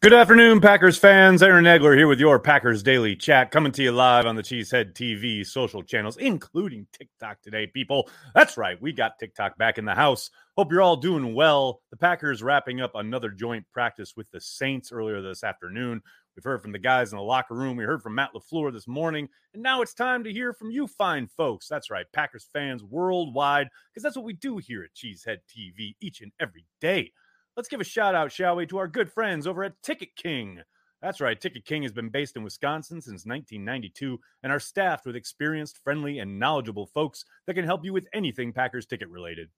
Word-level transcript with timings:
Good 0.00 0.14
afternoon, 0.14 0.60
Packers 0.60 0.96
fans. 0.96 1.42
Aaron 1.42 1.64
Nagler 1.64 1.96
here 1.96 2.06
with 2.06 2.20
your 2.20 2.38
Packers 2.38 2.84
Daily 2.84 3.16
Chat, 3.16 3.50
coming 3.50 3.72
to 3.72 3.82
you 3.82 3.90
live 3.90 4.26
on 4.26 4.36
the 4.36 4.44
Cheesehead 4.44 4.92
TV 4.92 5.44
social 5.44 5.82
channels, 5.82 6.16
including 6.18 6.86
TikTok 6.92 7.42
today, 7.42 7.66
people. 7.66 8.08
That's 8.32 8.56
right, 8.56 8.80
we 8.80 8.92
got 8.92 9.18
TikTok 9.18 9.58
back 9.58 9.76
in 9.76 9.84
the 9.84 9.96
house. 9.96 10.30
Hope 10.56 10.70
you're 10.70 10.82
all 10.82 10.94
doing 10.94 11.34
well. 11.34 11.80
The 11.90 11.96
Packers 11.96 12.44
wrapping 12.44 12.80
up 12.80 12.92
another 12.94 13.30
joint 13.30 13.66
practice 13.72 14.14
with 14.16 14.30
the 14.30 14.40
Saints 14.40 14.92
earlier 14.92 15.20
this 15.20 15.42
afternoon. 15.42 16.00
We've 16.36 16.44
heard 16.44 16.62
from 16.62 16.70
the 16.70 16.78
guys 16.78 17.10
in 17.10 17.18
the 17.18 17.24
locker 17.24 17.56
room. 17.56 17.76
We 17.76 17.82
heard 17.82 18.00
from 18.00 18.14
Matt 18.14 18.30
LaFleur 18.36 18.72
this 18.72 18.86
morning. 18.86 19.28
And 19.52 19.64
now 19.64 19.82
it's 19.82 19.94
time 19.94 20.22
to 20.22 20.32
hear 20.32 20.52
from 20.52 20.70
you 20.70 20.86
fine 20.86 21.26
folks. 21.26 21.66
That's 21.66 21.90
right, 21.90 22.06
Packers 22.12 22.46
fans 22.52 22.84
worldwide, 22.84 23.66
because 23.92 24.04
that's 24.04 24.14
what 24.14 24.24
we 24.24 24.34
do 24.34 24.58
here 24.58 24.84
at 24.84 24.94
Cheesehead 24.94 25.38
TV 25.48 25.96
each 26.00 26.20
and 26.20 26.30
every 26.38 26.66
day. 26.80 27.10
Let's 27.58 27.68
give 27.68 27.80
a 27.80 27.84
shout 27.84 28.14
out, 28.14 28.30
shall 28.30 28.54
we, 28.54 28.66
to 28.66 28.78
our 28.78 28.86
good 28.86 29.10
friends 29.10 29.44
over 29.44 29.64
at 29.64 29.82
Ticket 29.82 30.14
King. 30.14 30.60
That's 31.02 31.20
right, 31.20 31.40
Ticket 31.40 31.64
King 31.64 31.82
has 31.82 31.90
been 31.90 32.08
based 32.08 32.36
in 32.36 32.44
Wisconsin 32.44 33.00
since 33.00 33.26
1992 33.26 34.20
and 34.44 34.52
are 34.52 34.60
staffed 34.60 35.04
with 35.04 35.16
experienced, 35.16 35.80
friendly, 35.82 36.20
and 36.20 36.38
knowledgeable 36.38 36.86
folks 36.86 37.24
that 37.48 37.54
can 37.54 37.64
help 37.64 37.84
you 37.84 37.92
with 37.92 38.06
anything 38.12 38.52
Packers 38.52 38.86
ticket 38.86 39.08
related. 39.08 39.48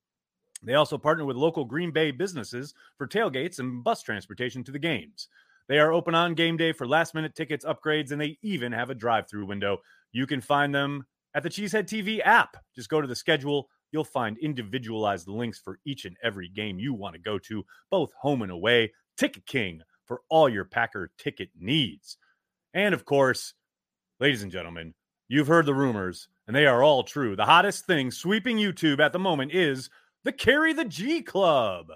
They 0.62 0.76
also 0.76 0.96
partner 0.96 1.26
with 1.26 1.36
local 1.36 1.66
Green 1.66 1.90
Bay 1.90 2.10
businesses 2.10 2.72
for 2.96 3.06
tailgates 3.06 3.58
and 3.58 3.84
bus 3.84 4.02
transportation 4.02 4.64
to 4.64 4.72
the 4.72 4.78
games. 4.78 5.28
They 5.68 5.78
are 5.78 5.92
open 5.92 6.14
on 6.14 6.32
game 6.32 6.56
day 6.56 6.72
for 6.72 6.86
last 6.86 7.14
minute 7.14 7.34
tickets, 7.34 7.66
upgrades, 7.66 8.12
and 8.12 8.20
they 8.20 8.38
even 8.40 8.72
have 8.72 8.88
a 8.88 8.94
drive 8.94 9.28
through 9.28 9.44
window. 9.44 9.76
You 10.10 10.26
can 10.26 10.40
find 10.40 10.74
them 10.74 11.04
at 11.34 11.42
the 11.42 11.50
Cheesehead 11.50 11.84
TV 11.84 12.20
app. 12.24 12.56
Just 12.74 12.88
go 12.88 13.02
to 13.02 13.06
the 13.06 13.14
schedule, 13.14 13.68
You'll 13.92 14.04
find 14.04 14.38
individualized 14.38 15.28
links 15.28 15.58
for 15.58 15.78
each 15.84 16.04
and 16.04 16.16
every 16.22 16.48
game 16.48 16.78
you 16.78 16.94
want 16.94 17.14
to 17.14 17.20
go 17.20 17.38
to, 17.38 17.64
both 17.90 18.12
home 18.12 18.42
and 18.42 18.52
away. 18.52 18.92
Ticket 19.16 19.46
King 19.46 19.82
for 20.04 20.22
all 20.28 20.48
your 20.48 20.64
Packer 20.64 21.10
ticket 21.18 21.50
needs. 21.58 22.16
And 22.74 22.94
of 22.94 23.04
course, 23.04 23.54
ladies 24.18 24.42
and 24.42 24.52
gentlemen, 24.52 24.94
you've 25.28 25.46
heard 25.46 25.66
the 25.66 25.74
rumors, 25.74 26.28
and 26.46 26.54
they 26.54 26.66
are 26.66 26.82
all 26.82 27.02
true. 27.02 27.36
The 27.36 27.44
hottest 27.44 27.86
thing 27.86 28.10
sweeping 28.10 28.56
YouTube 28.56 29.00
at 29.00 29.12
the 29.12 29.18
moment 29.18 29.52
is 29.52 29.90
the 30.24 30.32
Carry 30.32 30.72
the 30.72 30.84
G 30.84 31.22
Club. 31.22 31.86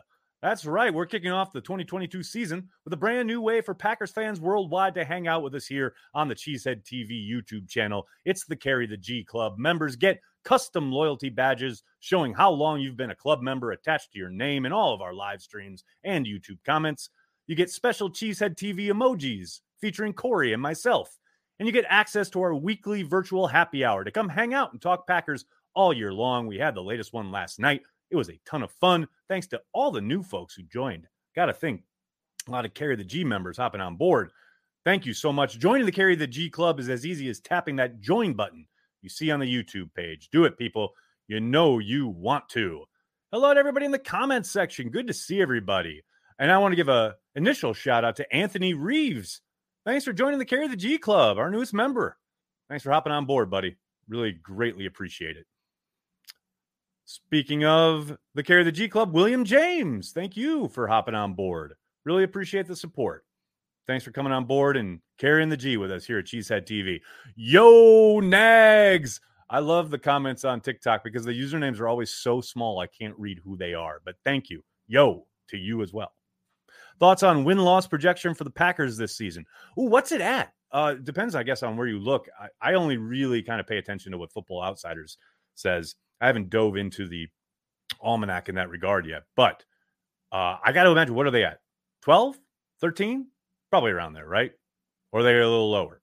That's 0.44 0.66
right. 0.66 0.92
We're 0.92 1.06
kicking 1.06 1.30
off 1.30 1.52
the 1.52 1.62
2022 1.62 2.22
season 2.22 2.68
with 2.84 2.92
a 2.92 2.98
brand 2.98 3.26
new 3.26 3.40
way 3.40 3.62
for 3.62 3.74
Packers 3.74 4.10
fans 4.10 4.40
worldwide 4.40 4.94
to 4.94 5.04
hang 5.04 5.26
out 5.26 5.42
with 5.42 5.54
us 5.54 5.66
here 5.66 5.94
on 6.12 6.28
the 6.28 6.34
Cheesehead 6.34 6.84
TV 6.84 7.26
YouTube 7.26 7.66
channel. 7.66 8.06
It's 8.26 8.44
the 8.44 8.54
Carry 8.54 8.86
the 8.86 8.98
G 8.98 9.24
Club. 9.24 9.56
Members 9.56 9.96
get 9.96 10.20
custom 10.44 10.92
loyalty 10.92 11.28
badges 11.28 11.82
showing 12.00 12.32
how 12.32 12.50
long 12.50 12.80
you've 12.80 12.96
been 12.96 13.10
a 13.10 13.16
club 13.16 13.42
member 13.42 13.72
attached 13.72 14.12
to 14.12 14.18
your 14.18 14.30
name 14.30 14.66
in 14.66 14.72
all 14.72 14.94
of 14.94 15.00
our 15.00 15.14
live 15.14 15.42
streams 15.42 15.84
and 16.04 16.26
YouTube 16.26 16.58
comments. 16.64 17.10
You 17.46 17.56
get 17.56 17.70
special 17.70 18.10
Cheesehead 18.10 18.56
TV 18.56 18.86
emojis 18.86 19.60
featuring 19.80 20.12
Corey 20.12 20.52
and 20.52 20.62
myself. 20.62 21.18
And 21.58 21.66
you 21.66 21.72
get 21.72 21.84
access 21.88 22.30
to 22.30 22.42
our 22.42 22.54
weekly 22.54 23.02
virtual 23.02 23.46
happy 23.46 23.84
hour 23.84 24.02
to 24.02 24.10
come 24.10 24.28
hang 24.28 24.54
out 24.54 24.72
and 24.72 24.82
talk 24.82 25.06
Packers 25.06 25.44
all 25.74 25.92
year 25.92 26.12
long. 26.12 26.46
We 26.46 26.58
had 26.58 26.74
the 26.74 26.82
latest 26.82 27.12
one 27.12 27.30
last 27.30 27.60
night 27.60 27.82
it 28.14 28.16
was 28.16 28.28
a 28.28 28.38
ton 28.46 28.62
of 28.62 28.70
fun. 28.70 29.08
Thanks 29.28 29.46
to 29.48 29.60
all 29.72 29.90
the 29.90 30.00
new 30.00 30.22
folks 30.22 30.54
who 30.54 30.62
joined. 30.62 31.08
Got 31.34 31.46
to 31.46 31.52
think 31.52 31.82
a 32.46 32.50
lot 32.50 32.64
of 32.64 32.72
Carry 32.72 32.94
the 32.96 33.04
G 33.04 33.24
members 33.24 33.56
hopping 33.56 33.80
on 33.80 33.96
board. 33.96 34.30
Thank 34.84 35.06
you 35.06 35.14
so 35.14 35.32
much. 35.32 35.58
Joining 35.58 35.86
the 35.86 35.92
Carry 35.92 36.14
the 36.14 36.26
G 36.26 36.50
Club 36.50 36.78
is 36.78 36.88
as 36.88 37.04
easy 37.04 37.28
as 37.28 37.40
tapping 37.40 37.76
that 37.76 38.00
join 38.00 38.34
button 38.34 38.66
you 39.04 39.10
see 39.10 39.30
on 39.30 39.38
the 39.38 39.46
YouTube 39.46 39.92
page. 39.94 40.30
Do 40.32 40.44
it, 40.46 40.58
people. 40.58 40.94
You 41.28 41.38
know 41.38 41.78
you 41.78 42.08
want 42.08 42.48
to. 42.50 42.84
Hello 43.30 43.52
to 43.52 43.60
everybody 43.60 43.84
in 43.84 43.92
the 43.92 43.98
comments 43.98 44.50
section. 44.50 44.88
Good 44.88 45.06
to 45.08 45.12
see 45.12 45.42
everybody. 45.42 46.02
And 46.38 46.50
I 46.50 46.58
want 46.58 46.72
to 46.72 46.76
give 46.76 46.88
a 46.88 47.16
initial 47.34 47.74
shout 47.74 48.04
out 48.04 48.16
to 48.16 48.34
Anthony 48.34 48.72
Reeves. 48.74 49.42
Thanks 49.84 50.04
for 50.04 50.14
joining 50.14 50.38
the 50.38 50.44
Carry 50.46 50.68
the 50.68 50.76
G 50.76 50.96
Club, 50.96 51.38
our 51.38 51.50
newest 51.50 51.74
member. 51.74 52.16
Thanks 52.68 52.82
for 52.82 52.90
hopping 52.90 53.12
on 53.12 53.26
board, 53.26 53.50
buddy. 53.50 53.76
Really 54.08 54.32
greatly 54.32 54.86
appreciate 54.86 55.36
it. 55.36 55.46
Speaking 57.04 57.64
of 57.64 58.16
the 58.34 58.42
Carry 58.42 58.64
the 58.64 58.72
G 58.72 58.88
Club, 58.88 59.12
William 59.12 59.44
James, 59.44 60.12
thank 60.12 60.34
you 60.36 60.68
for 60.68 60.88
hopping 60.88 61.14
on 61.14 61.34
board. 61.34 61.74
Really 62.04 62.24
appreciate 62.24 62.66
the 62.66 62.76
support. 62.76 63.24
Thanks 63.86 64.04
for 64.04 64.12
coming 64.12 64.32
on 64.32 64.46
board 64.46 64.78
and 64.78 65.00
carrying 65.18 65.50
the 65.50 65.56
G 65.58 65.76
with 65.76 65.92
us 65.92 66.06
here 66.06 66.18
at 66.18 66.24
Cheesehead 66.24 66.66
TV. 66.66 67.00
Yo, 67.36 68.18
Nags! 68.20 69.20
I 69.50 69.58
love 69.58 69.90
the 69.90 69.98
comments 69.98 70.44
on 70.44 70.62
TikTok 70.62 71.04
because 71.04 71.24
the 71.24 71.38
usernames 71.38 71.78
are 71.80 71.88
always 71.88 72.10
so 72.10 72.40
small 72.40 72.78
I 72.78 72.86
can't 72.86 73.14
read 73.18 73.40
who 73.44 73.58
they 73.58 73.74
are. 73.74 74.00
But 74.02 74.16
thank 74.24 74.48
you. 74.48 74.64
Yo, 74.86 75.26
to 75.48 75.58
you 75.58 75.82
as 75.82 75.92
well. 75.92 76.12
Thoughts 76.98 77.22
on 77.22 77.44
win 77.44 77.58
loss 77.58 77.86
projection 77.86 78.34
for 78.34 78.44
the 78.44 78.50
Packers 78.50 78.96
this 78.96 79.16
season? 79.16 79.44
Ooh, 79.78 79.84
what's 79.84 80.12
it 80.12 80.22
at? 80.22 80.54
Uh, 80.72 80.94
depends, 80.94 81.34
I 81.34 81.42
guess, 81.42 81.62
on 81.62 81.76
where 81.76 81.86
you 81.86 81.98
look. 81.98 82.26
I, 82.40 82.70
I 82.70 82.74
only 82.74 82.96
really 82.96 83.42
kind 83.42 83.60
of 83.60 83.66
pay 83.66 83.76
attention 83.76 84.12
to 84.12 84.18
what 84.18 84.32
Football 84.32 84.62
Outsiders 84.62 85.18
says. 85.54 85.94
I 86.22 86.26
haven't 86.26 86.48
dove 86.48 86.76
into 86.76 87.06
the 87.06 87.28
almanac 88.00 88.48
in 88.48 88.54
that 88.54 88.70
regard 88.70 89.06
yet, 89.06 89.24
but 89.36 89.62
uh, 90.32 90.56
I 90.64 90.72
got 90.72 90.84
to 90.84 90.90
imagine 90.90 91.14
what 91.14 91.26
are 91.26 91.30
they 91.30 91.44
at? 91.44 91.60
12, 92.02 92.38
13? 92.80 93.26
Probably 93.74 93.90
around 93.90 94.12
there, 94.12 94.28
right? 94.28 94.52
Or 95.10 95.24
they're 95.24 95.42
a 95.42 95.48
little 95.48 95.68
lower. 95.68 96.00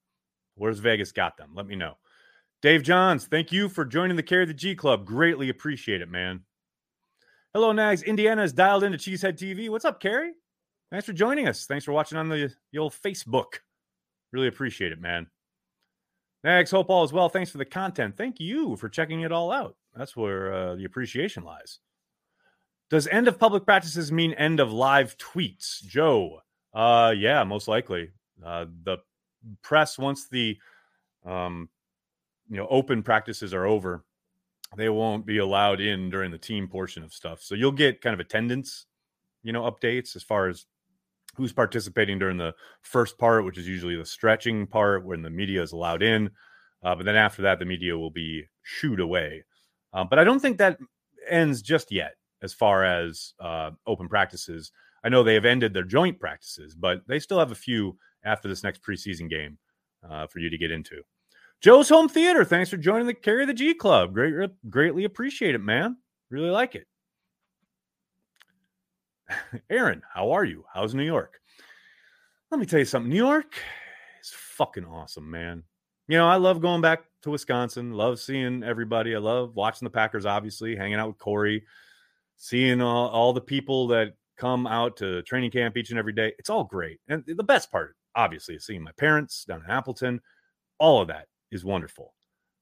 Where's 0.56 0.80
Vegas 0.80 1.14
got 1.14 1.38
them? 1.38 1.52
Let 1.56 1.68
me 1.68 1.78
know. 1.78 1.94
Dave 2.62 2.84
Johns, 2.84 3.28
thank 3.28 3.54
you 3.54 3.70
for 3.70 3.86
joining 3.86 4.18
the 4.18 4.24
Carry 4.24 4.46
the 4.46 4.54
G 4.54 4.76
Club. 4.76 5.06
Greatly 5.06 5.48
appreciate 5.48 6.02
it, 6.02 6.10
man. 6.10 6.42
Hello, 7.54 7.72
Nags. 7.72 8.04
Indiana 8.04 8.44
is 8.44 8.52
dialed 8.52 8.84
into 8.84 8.98
Cheesehead 8.98 9.38
TV. 9.38 9.70
What's 9.70 9.86
up, 9.86 10.02
Carrie? 10.02 10.34
Thanks 10.92 11.06
for 11.06 11.14
joining 11.14 11.48
us. 11.48 11.66
Thanks 11.66 11.86
for 11.86 11.94
watching 11.94 12.18
on 12.18 12.28
the, 12.28 12.54
the 12.74 12.78
old 12.78 12.92
Facebook. 12.92 13.60
Really 14.34 14.50
appreciate 14.50 14.92
it, 14.92 15.00
man. 15.00 15.28
Nags, 16.44 16.72
hope 16.72 16.90
all 16.90 17.06
is 17.06 17.14
well. 17.14 17.30
Thanks 17.30 17.52
for 17.52 17.58
the 17.58 17.64
content. 17.64 18.18
Thank 18.18 18.42
you 18.42 18.76
for 18.76 18.90
checking 18.90 19.22
it 19.22 19.32
all 19.32 19.50
out. 19.50 19.78
That's 19.96 20.18
where 20.18 20.54
uh, 20.54 20.76
the 20.76 20.84
appreciation 20.84 21.46
lies. 21.46 21.80
Does 22.90 23.08
end 23.08 23.30
of 23.30 23.40
public 23.40 23.64
practices 23.64 24.12
mean 24.12 24.34
end 24.34 24.60
of 24.60 24.74
live 24.74 25.18
tweets? 25.18 25.82
Joe, 25.86 26.42
uh, 26.74 27.14
yeah, 27.16 27.44
most 27.44 27.68
likely. 27.68 28.12
Uh, 28.44 28.66
the 28.84 28.98
press 29.62 29.98
once 29.98 30.28
the 30.28 30.58
um, 31.26 31.70
you 32.50 32.58
know 32.58 32.68
open 32.70 33.04
practices 33.04 33.54
are 33.54 33.66
over, 33.66 34.04
they 34.78 34.90
won't 34.90 35.26
be 35.26 35.38
allowed 35.38 35.82
in 35.82 36.10
during 36.10 36.32
the 36.32 36.38
team 36.38 36.68
portion 36.68 37.04
of 37.04 37.14
stuff. 37.14 37.42
So 37.42 37.56
you'll 37.56 37.72
get 37.72 38.02
kind 38.02 38.14
of 38.14 38.20
attendance, 38.20 38.86
you 39.44 39.54
know, 39.54 39.70
updates 39.70 40.16
as 40.16 40.24
far 40.24 40.48
as 40.48 40.66
who's 41.36 41.54
participating 41.54 42.20
during 42.20 42.38
the 42.38 42.54
first 42.82 43.18
part, 43.18 43.46
which 43.46 43.58
is 43.58 43.68
usually 43.68 43.96
the 43.96 44.06
stretching 44.06 44.68
part 44.68 45.06
when 45.06 45.22
the 45.22 45.30
media 45.30 45.62
is 45.62 45.72
allowed 45.72 46.04
in. 46.04 46.30
Uh, 46.84 46.96
but 46.96 47.06
then 47.06 47.16
after 47.16 47.44
that, 47.44 47.60
the 47.60 47.66
media 47.66 47.98
will 47.98 48.12
be 48.12 48.44
shooed 48.64 49.00
away. 49.00 49.44
Um, 49.94 50.08
but 50.10 50.20
I 50.20 50.24
don't 50.24 50.40
think 50.40 50.58
that 50.58 50.80
ends 51.30 51.62
just 51.62 51.92
yet 51.92 52.16
as 52.42 52.54
far 52.54 52.84
as 52.84 53.34
uh, 53.40 53.72
open 53.86 54.10
practices. 54.10 54.72
I 55.04 55.10
know 55.10 55.24
they 55.24 55.34
have 55.34 55.46
ended 55.46 55.74
their 55.74 55.84
joint 55.84 56.20
practices, 56.20 56.76
but 56.76 57.02
they 57.08 57.20
still 57.20 57.40
have 57.40 57.52
a 57.52 57.56
few 57.56 57.98
after 58.24 58.48
this 58.48 58.64
next 58.64 58.84
preseason 58.84 59.30
game 59.30 59.58
uh, 60.08 60.28
for 60.28 60.40
you 60.40 60.50
to 60.50 60.58
get 60.58 60.72
into. 60.72 61.02
Joe's 61.62 61.90
Home 61.90 62.10
Theater, 62.10 62.44
thanks 62.44 62.70
for 62.70 62.78
joining 62.78 63.08
the 63.08 63.14
Carry 63.14 63.46
the 63.46 63.54
G 63.54 63.74
Club. 63.74 64.14
Great, 64.14 64.50
greatly 64.70 65.04
appreciate 65.04 65.56
it, 65.56 65.62
man. 65.62 65.98
Really 66.30 66.50
like 66.50 66.76
it. 66.76 66.88
Aaron, 69.70 70.02
how 70.14 70.32
are 70.32 70.46
you? 70.46 70.66
How's 70.74 70.96
New 70.96 71.04
York? 71.06 71.40
Let 72.50 72.60
me 72.60 72.66
tell 72.66 72.80
you 72.80 72.86
something. 72.86 73.10
New 73.10 73.18
York 73.18 73.54
is 74.22 74.32
fucking 74.34 74.86
awesome, 74.86 75.30
man 75.30 75.64
you 76.12 76.18
know, 76.18 76.28
I 76.28 76.36
love 76.36 76.60
going 76.60 76.82
back 76.82 77.04
to 77.22 77.30
Wisconsin, 77.30 77.94
love 77.94 78.20
seeing 78.20 78.64
everybody. 78.64 79.16
I 79.16 79.20
love 79.20 79.56
watching 79.56 79.86
the 79.86 79.92
Packers, 79.92 80.26
obviously, 80.26 80.76
hanging 80.76 80.96
out 80.96 81.08
with 81.08 81.18
Corey, 81.20 81.64
seeing 82.36 82.82
all, 82.82 83.08
all 83.08 83.32
the 83.32 83.40
people 83.40 83.88
that 83.88 84.16
come 84.42 84.66
out 84.66 84.98
to 84.98 85.22
training 85.22 85.52
camp 85.52 85.78
each 85.78 85.92
and 85.92 86.00
every 86.00 86.14
day. 86.14 86.34
It's 86.40 86.50
all 86.50 86.64
great. 86.64 87.00
And 87.08 87.24
the 87.28 87.44
best 87.44 87.72
part, 87.72 87.96
obviously, 88.16 88.56
is 88.56 88.66
seeing 88.66 88.82
my 88.82 88.92
parents 88.94 89.46
down 89.46 89.62
in 89.64 89.70
Appleton. 89.70 90.20
All 90.80 91.00
of 91.00 91.10
that 91.10 91.28
is 91.52 91.64
wonderful. 91.64 92.16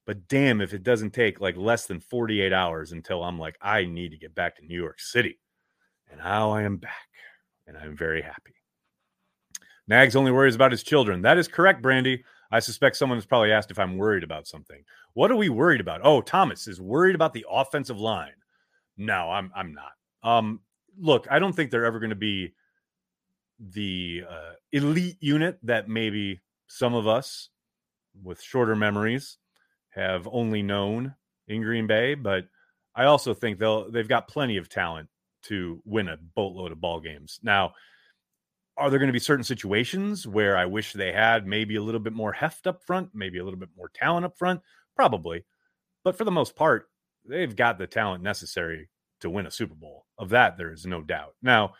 But 0.05 0.27
damn, 0.27 0.59
if 0.59 0.73
it 0.73 0.83
doesn't 0.83 1.11
take 1.11 1.39
like 1.39 1.55
less 1.55 1.85
than 1.85 2.01
48 2.01 2.51
hours 2.51 2.91
until 2.91 3.23
I'm 3.23 3.39
like, 3.39 3.57
I 3.61 3.85
need 3.85 4.11
to 4.11 4.17
get 4.17 4.35
back 4.35 4.57
to 4.57 4.65
New 4.65 4.75
York 4.75 4.99
City. 4.99 5.39
And 6.11 6.19
now 6.19 6.51
I 6.51 6.63
am 6.63 6.77
back. 6.77 6.91
And 7.65 7.77
I'm 7.77 7.95
very 7.95 8.21
happy. 8.21 8.55
Nags 9.87 10.17
only 10.17 10.31
worries 10.31 10.55
about 10.55 10.71
his 10.71 10.83
children. 10.83 11.21
That 11.21 11.37
is 11.37 11.47
correct, 11.47 11.81
Brandy. 11.81 12.25
I 12.51 12.59
suspect 12.59 12.97
someone 12.97 13.17
has 13.17 13.25
probably 13.25 13.53
asked 13.53 13.71
if 13.71 13.79
I'm 13.79 13.97
worried 13.97 14.23
about 14.23 14.47
something. 14.47 14.83
What 15.13 15.31
are 15.31 15.37
we 15.37 15.49
worried 15.49 15.81
about? 15.81 16.01
Oh, 16.03 16.19
Thomas 16.19 16.67
is 16.67 16.81
worried 16.81 17.15
about 17.15 17.33
the 17.33 17.45
offensive 17.49 17.99
line. 17.99 18.33
No, 18.97 19.31
I'm 19.31 19.51
I'm 19.55 19.73
not. 19.73 19.91
Um, 20.23 20.59
look, 20.99 21.27
I 21.29 21.39
don't 21.39 21.53
think 21.53 21.71
they're 21.71 21.85
ever 21.85 21.99
going 21.99 22.11
to 22.11 22.15
be 22.15 22.53
the 23.59 24.23
uh, 24.29 24.51
elite 24.71 25.17
unit 25.19 25.59
that 25.63 25.89
maybe 25.89 26.41
some 26.67 26.93
of 26.93 27.07
us 27.07 27.49
with 28.23 28.41
shorter 28.41 28.75
memories 28.75 29.37
have 29.89 30.27
only 30.31 30.61
known 30.61 31.15
in 31.47 31.61
Green 31.61 31.87
Bay, 31.87 32.13
but 32.13 32.45
I 32.95 33.05
also 33.05 33.33
think 33.33 33.59
they'll 33.59 33.89
they've 33.91 34.07
got 34.07 34.27
plenty 34.27 34.57
of 34.57 34.69
talent 34.69 35.09
to 35.43 35.81
win 35.85 36.09
a 36.09 36.17
boatload 36.17 36.71
of 36.71 36.81
ball 36.81 36.99
games. 36.99 37.39
Now, 37.41 37.73
are 38.77 38.89
there 38.89 38.99
going 38.99 39.07
to 39.07 39.13
be 39.13 39.19
certain 39.19 39.43
situations 39.43 40.27
where 40.27 40.57
I 40.57 40.65
wish 40.65 40.93
they 40.93 41.11
had 41.11 41.47
maybe 41.47 41.75
a 41.75 41.81
little 41.81 41.99
bit 41.99 42.13
more 42.13 42.31
heft 42.31 42.67
up 42.67 42.83
front, 42.83 43.09
maybe 43.13 43.39
a 43.39 43.43
little 43.43 43.59
bit 43.59 43.69
more 43.75 43.89
talent 43.93 44.25
up 44.25 44.37
front? 44.37 44.61
Probably. 44.95 45.45
But 46.03 46.17
for 46.17 46.23
the 46.23 46.31
most 46.31 46.55
part, 46.55 46.89
they've 47.27 47.55
got 47.55 47.77
the 47.77 47.87
talent 47.87 48.23
necessary 48.23 48.89
to 49.21 49.29
win 49.29 49.45
a 49.45 49.51
Super 49.51 49.75
Bowl. 49.75 50.05
Of 50.17 50.29
that, 50.29 50.57
there 50.57 50.71
is 50.71 50.85
no 50.85 51.01
doubt. 51.01 51.35
Now, 51.41 51.73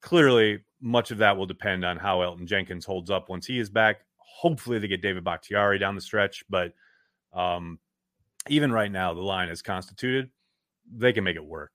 clearly, 0.00 0.64
much 0.80 1.10
of 1.10 1.18
that 1.18 1.36
will 1.36 1.46
depend 1.46 1.84
on 1.84 1.96
how 1.96 2.18
Elgton 2.18 2.46
Jenkins 2.46 2.84
holds 2.84 3.10
up 3.10 3.28
once 3.28 3.46
he 3.46 3.58
is 3.58 3.70
back. 3.70 4.00
Hopefully, 4.16 4.78
they 4.78 4.88
get 4.88 5.02
David 5.02 5.24
Bakhtiari 5.24 5.78
down 5.78 5.94
the 5.94 6.00
stretch, 6.00 6.44
but 6.48 6.72
um, 7.32 7.78
even 8.48 8.72
right 8.72 8.90
now, 8.90 9.14
the 9.14 9.20
line 9.20 9.48
is 9.48 9.62
constituted. 9.62 10.30
They 10.90 11.12
can 11.12 11.24
make 11.24 11.36
it 11.36 11.44
work. 11.44 11.72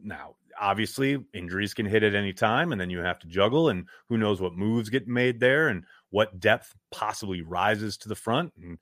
Now, 0.00 0.36
obviously 0.60 1.24
injuries 1.34 1.74
can 1.74 1.86
hit 1.86 2.02
at 2.02 2.14
any 2.14 2.32
time 2.32 2.72
and 2.72 2.80
then 2.80 2.90
you 2.90 2.98
have 2.98 3.18
to 3.20 3.26
juggle 3.26 3.68
and 3.68 3.86
who 4.08 4.18
knows 4.18 4.40
what 4.40 4.54
moves 4.54 4.90
get 4.90 5.06
made 5.06 5.40
there 5.40 5.68
and 5.68 5.84
what 6.10 6.40
depth 6.40 6.74
possibly 6.90 7.42
rises 7.42 7.96
to 7.96 8.08
the 8.08 8.14
front 8.14 8.52
and 8.60 8.78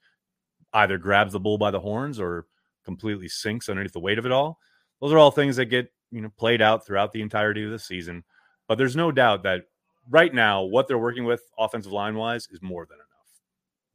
either 0.72 0.98
grabs 0.98 1.32
the 1.32 1.40
bull 1.40 1.58
by 1.58 1.70
the 1.70 1.80
horns 1.80 2.18
or 2.18 2.46
completely 2.84 3.28
sinks 3.28 3.68
underneath 3.68 3.92
the 3.92 4.00
weight 4.00 4.18
of 4.18 4.26
it 4.26 4.32
all 4.32 4.58
those 5.00 5.12
are 5.12 5.19
all 5.19 5.31
things 5.31 5.56
that 5.56 5.66
get 5.66 5.93
you 6.10 6.20
know 6.20 6.31
played 6.37 6.62
out 6.62 6.87
throughout 6.87 7.12
the 7.12 7.22
entirety 7.22 7.64
of 7.64 7.70
the 7.70 7.78
season 7.78 8.22
but 8.69 8.78
there's 8.78 8.96
no 8.96 9.10
doubt 9.10 9.43
that 9.43 9.62
right 10.08 10.34
now 10.34 10.62
what 10.62 10.87
they're 10.88 10.98
working 10.98 11.25
with 11.25 11.43
offensive 11.58 11.93
line 11.93 12.14
wise 12.14 12.48
is 12.50 12.62
more 12.62 12.87
than 12.87 12.96
enough 12.96 13.40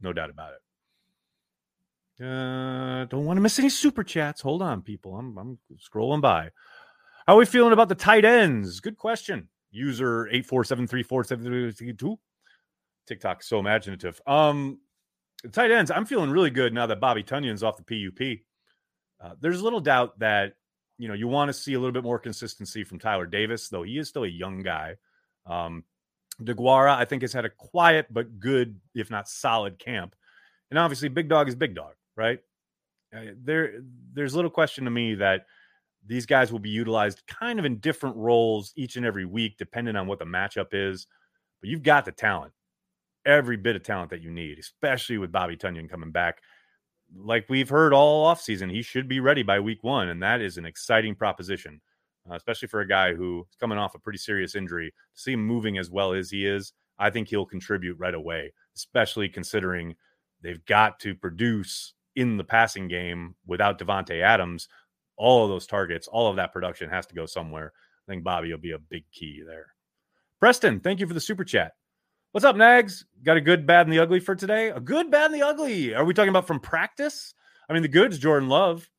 no 0.02 0.14
doubt 0.14 0.30
about 0.30 0.54
it 0.54 0.62
uh, 2.24 3.06
don't 3.06 3.26
want 3.26 3.38
to 3.38 3.42
miss 3.42 3.58
any 3.58 3.70
super 3.70 4.04
chats 4.04 4.42
hold 4.42 4.62
on 4.62 4.82
people 4.82 5.16
i'm, 5.16 5.38
I'm 5.38 5.58
scrolling 5.80 6.22
by 6.22 6.52
how 7.28 7.36
are 7.36 7.40
we 7.40 7.46
feeling 7.46 7.74
about 7.74 7.90
the 7.90 7.96
tight 7.96 8.26
ends? 8.26 8.80
Good 8.80 8.98
question. 8.98 9.48
User 9.72 10.28
8473472. 10.34 12.18
TikTok 13.08 13.44
so 13.44 13.60
imaginative. 13.60 14.20
Um, 14.26 14.80
tight 15.52 15.72
ends, 15.72 15.92
I'm 15.92 16.06
feeling 16.06 16.32
really 16.32 16.50
good 16.50 16.74
now 16.74 16.88
that 16.88 17.00
Bobby 17.00 17.24
Tonyan's 17.24 17.64
off 17.64 17.78
the 17.78 17.84
PUP. 17.84 18.40
Uh, 19.20 19.36
there's 19.40 19.62
little 19.62 19.80
doubt 19.80 20.18
that 20.20 20.54
you 21.02 21.08
know 21.08 21.16
you 21.16 21.28
want 21.28 21.50
to 21.50 21.54
see 21.54 21.74
a 21.74 21.80
little 21.80 21.92
bit 21.92 22.04
more 22.04 22.20
consistency 22.20 22.84
from 22.84 23.00
Tyler 23.00 23.26
Davis, 23.26 23.70
though 23.70 23.82
he 23.82 23.98
is 23.98 24.08
still 24.08 24.24
a 24.24 24.28
young 24.28 24.62
guy. 24.62 24.98
Um, 25.48 25.84
DeGuara, 26.40 26.96
I 26.96 27.06
think, 27.06 27.24
has 27.24 27.34
had 27.34 27.44
a 27.44 27.50
quiet 27.50 28.06
but 28.12 28.40
good, 28.40 28.80
if 28.94 29.10
not 29.10 29.28
solid, 29.28 29.80
camp. 29.80 30.16
And 30.70 30.78
obviously, 30.78 31.10
Big 31.10 31.28
Dog 31.28 31.50
is 31.50 31.56
Big 31.56 31.74
Dog, 31.74 31.94
right? 32.16 32.40
Uh, 33.16 33.32
there, 33.44 33.82
there's 34.14 34.36
little 34.36 34.52
question 34.52 34.86
to 34.86 34.92
me 34.92 35.16
that 35.16 35.48
these 36.06 36.28
guys 36.28 36.52
will 36.52 36.60
be 36.60 36.70
utilized 36.70 37.24
kind 37.28 37.58
of 37.58 37.66
in 37.66 37.78
different 37.78 38.16
roles 38.16 38.72
each 38.76 38.96
and 38.96 39.06
every 39.06 39.26
week, 39.26 39.56
depending 39.58 39.96
on 39.96 40.06
what 40.06 40.20
the 40.20 40.26
matchup 40.26 40.68
is. 40.72 41.08
But 41.62 41.70
you've 41.72 41.84
got 41.84 42.06
the 42.06 42.12
talent, 42.12 42.54
every 43.26 43.58
bit 43.58 43.76
of 43.76 43.84
talent 43.84 44.12
that 44.12 44.22
you 44.22 44.30
need, 44.30 44.60
especially 44.60 45.18
with 45.18 45.32
Bobby 45.32 45.58
Tonyan 45.58 45.90
coming 45.90 46.12
back. 46.12 46.42
Like 47.16 47.46
we've 47.50 47.70
heard 47.70 47.94
all 47.94 48.34
offseason, 48.34 48.72
he 48.72 48.82
should 48.82 49.08
be 49.08 49.20
ready 49.20 49.44
by 49.44 49.60
week 49.60 49.84
one. 49.84 50.10
And 50.10 50.22
that 50.24 50.42
is 50.42 50.58
an 50.58 50.66
exciting 50.66 51.16
proposition, 51.16 51.82
uh, 52.30 52.36
especially 52.36 52.68
for 52.68 52.82
a 52.82 52.88
guy 52.88 53.14
who's 53.14 53.46
coming 53.60 53.78
off 53.78 53.96
a 53.96 54.00
pretty 54.00 54.20
serious 54.20 54.56
injury. 54.56 54.94
To 55.16 55.22
see 55.22 55.34
him 55.34 55.46
moving 55.46 55.78
as 55.78 55.90
well 55.90 56.14
as 56.14 56.30
he 56.30 56.46
is, 56.46 56.74
I 56.98 57.10
think 57.10 57.28
he'll 57.28 57.46
contribute 57.46 57.98
right 58.00 58.14
away, 58.14 58.54
especially 58.76 59.28
considering 59.28 59.96
they've 60.42 60.64
got 60.66 61.00
to 61.02 61.16
produce 61.16 61.94
in 62.16 62.38
the 62.38 62.44
passing 62.44 62.88
game 62.88 63.36
without 63.46 63.80
Davante 63.80 64.22
Adams 64.22 64.68
all 65.18 65.44
of 65.44 65.50
those 65.50 65.68
targets, 65.68 66.08
all 66.08 66.28
of 66.28 66.36
that 66.38 66.52
production 66.52 66.90
has 66.90 67.06
to 67.06 67.16
go 67.16 67.26
somewhere. 67.28 67.74
I 68.08 68.12
think 68.12 68.24
Bobby 68.24 68.52
will 68.52 68.58
be 68.58 68.72
a 68.72 68.80
big 68.80 69.04
key 69.12 69.44
there. 69.46 69.68
Preston, 70.40 70.80
thank 70.80 71.00
you 71.00 71.06
for 71.06 71.14
the 71.14 71.20
super 71.20 71.44
chat. 71.44 71.74
What's 72.34 72.46
up, 72.46 72.56
Nags? 72.56 73.04
Got 73.24 73.36
a 73.36 73.42
good, 73.42 73.68
bad, 73.68 73.88
and 73.88 73.94
the 73.94 74.00
ugly 74.00 74.22
for 74.22 74.36
today? 74.36 74.70
A 74.70 74.80
good, 74.80 75.12
bad, 75.12 75.32
and 75.32 75.36
the 75.36 75.46
ugly. 75.46 75.94
Are 75.94 76.06
we 76.06 76.14
talking 76.14 76.30
about 76.30 76.48
from 76.48 76.62
practice? 76.62 77.34
I 77.68 77.74
mean, 77.74 77.82
the 77.82 77.90
good's 77.90 78.18
Jordan 78.18 78.48
Love. 78.48 78.90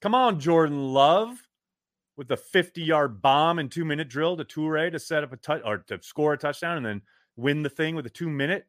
Come 0.00 0.14
on, 0.14 0.40
Jordan 0.40 0.94
Love, 0.94 1.46
with 2.16 2.28
the 2.28 2.38
50 2.38 2.80
yard 2.80 3.20
bomb 3.20 3.58
and 3.58 3.70
two 3.70 3.84
minute 3.84 4.08
drill 4.08 4.34
to 4.38 4.46
Toure 4.46 4.90
to 4.90 4.98
set 4.98 5.22
up 5.22 5.30
a 5.30 5.36
touch 5.36 5.60
or 5.62 5.76
to 5.88 6.02
score 6.02 6.32
a 6.32 6.38
touchdown 6.38 6.78
and 6.78 6.86
then 6.86 7.02
win 7.36 7.62
the 7.62 7.68
thing 7.68 7.96
with 7.96 8.06
a 8.06 8.10
two 8.10 8.30
minute 8.30 8.66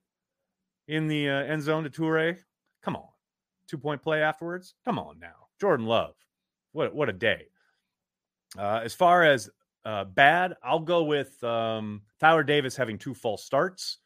in 0.90 1.08
the 1.08 1.30
uh, 1.30 1.44
end 1.44 1.64
zone 1.64 1.86
to 1.86 1.90
Toure. 1.90 2.38
Come 2.84 2.98
on. 2.98 3.08
Two 3.70 3.78
point 3.78 4.02
play 4.02 4.22
afterwards. 4.22 4.74
Come 4.84 5.00
on 5.00 5.20
now. 5.20 5.48
Jordan 5.62 5.86
Love. 5.86 6.16
What 6.74 6.94
what 6.94 7.08
a 7.08 7.14
day. 7.14 7.46
Uh, 8.60 8.82
as 8.84 8.94
far 8.94 9.24
as 9.24 9.50
uh, 9.86 10.04
bad, 10.04 10.56
I'll 10.62 10.80
go 10.80 11.04
with 11.04 11.42
um, 11.46 12.02
Tyler 12.20 12.44
Davis 12.44 12.76
having 12.76 12.98
two 12.98 13.14
false 13.14 13.46
starts. 13.46 14.00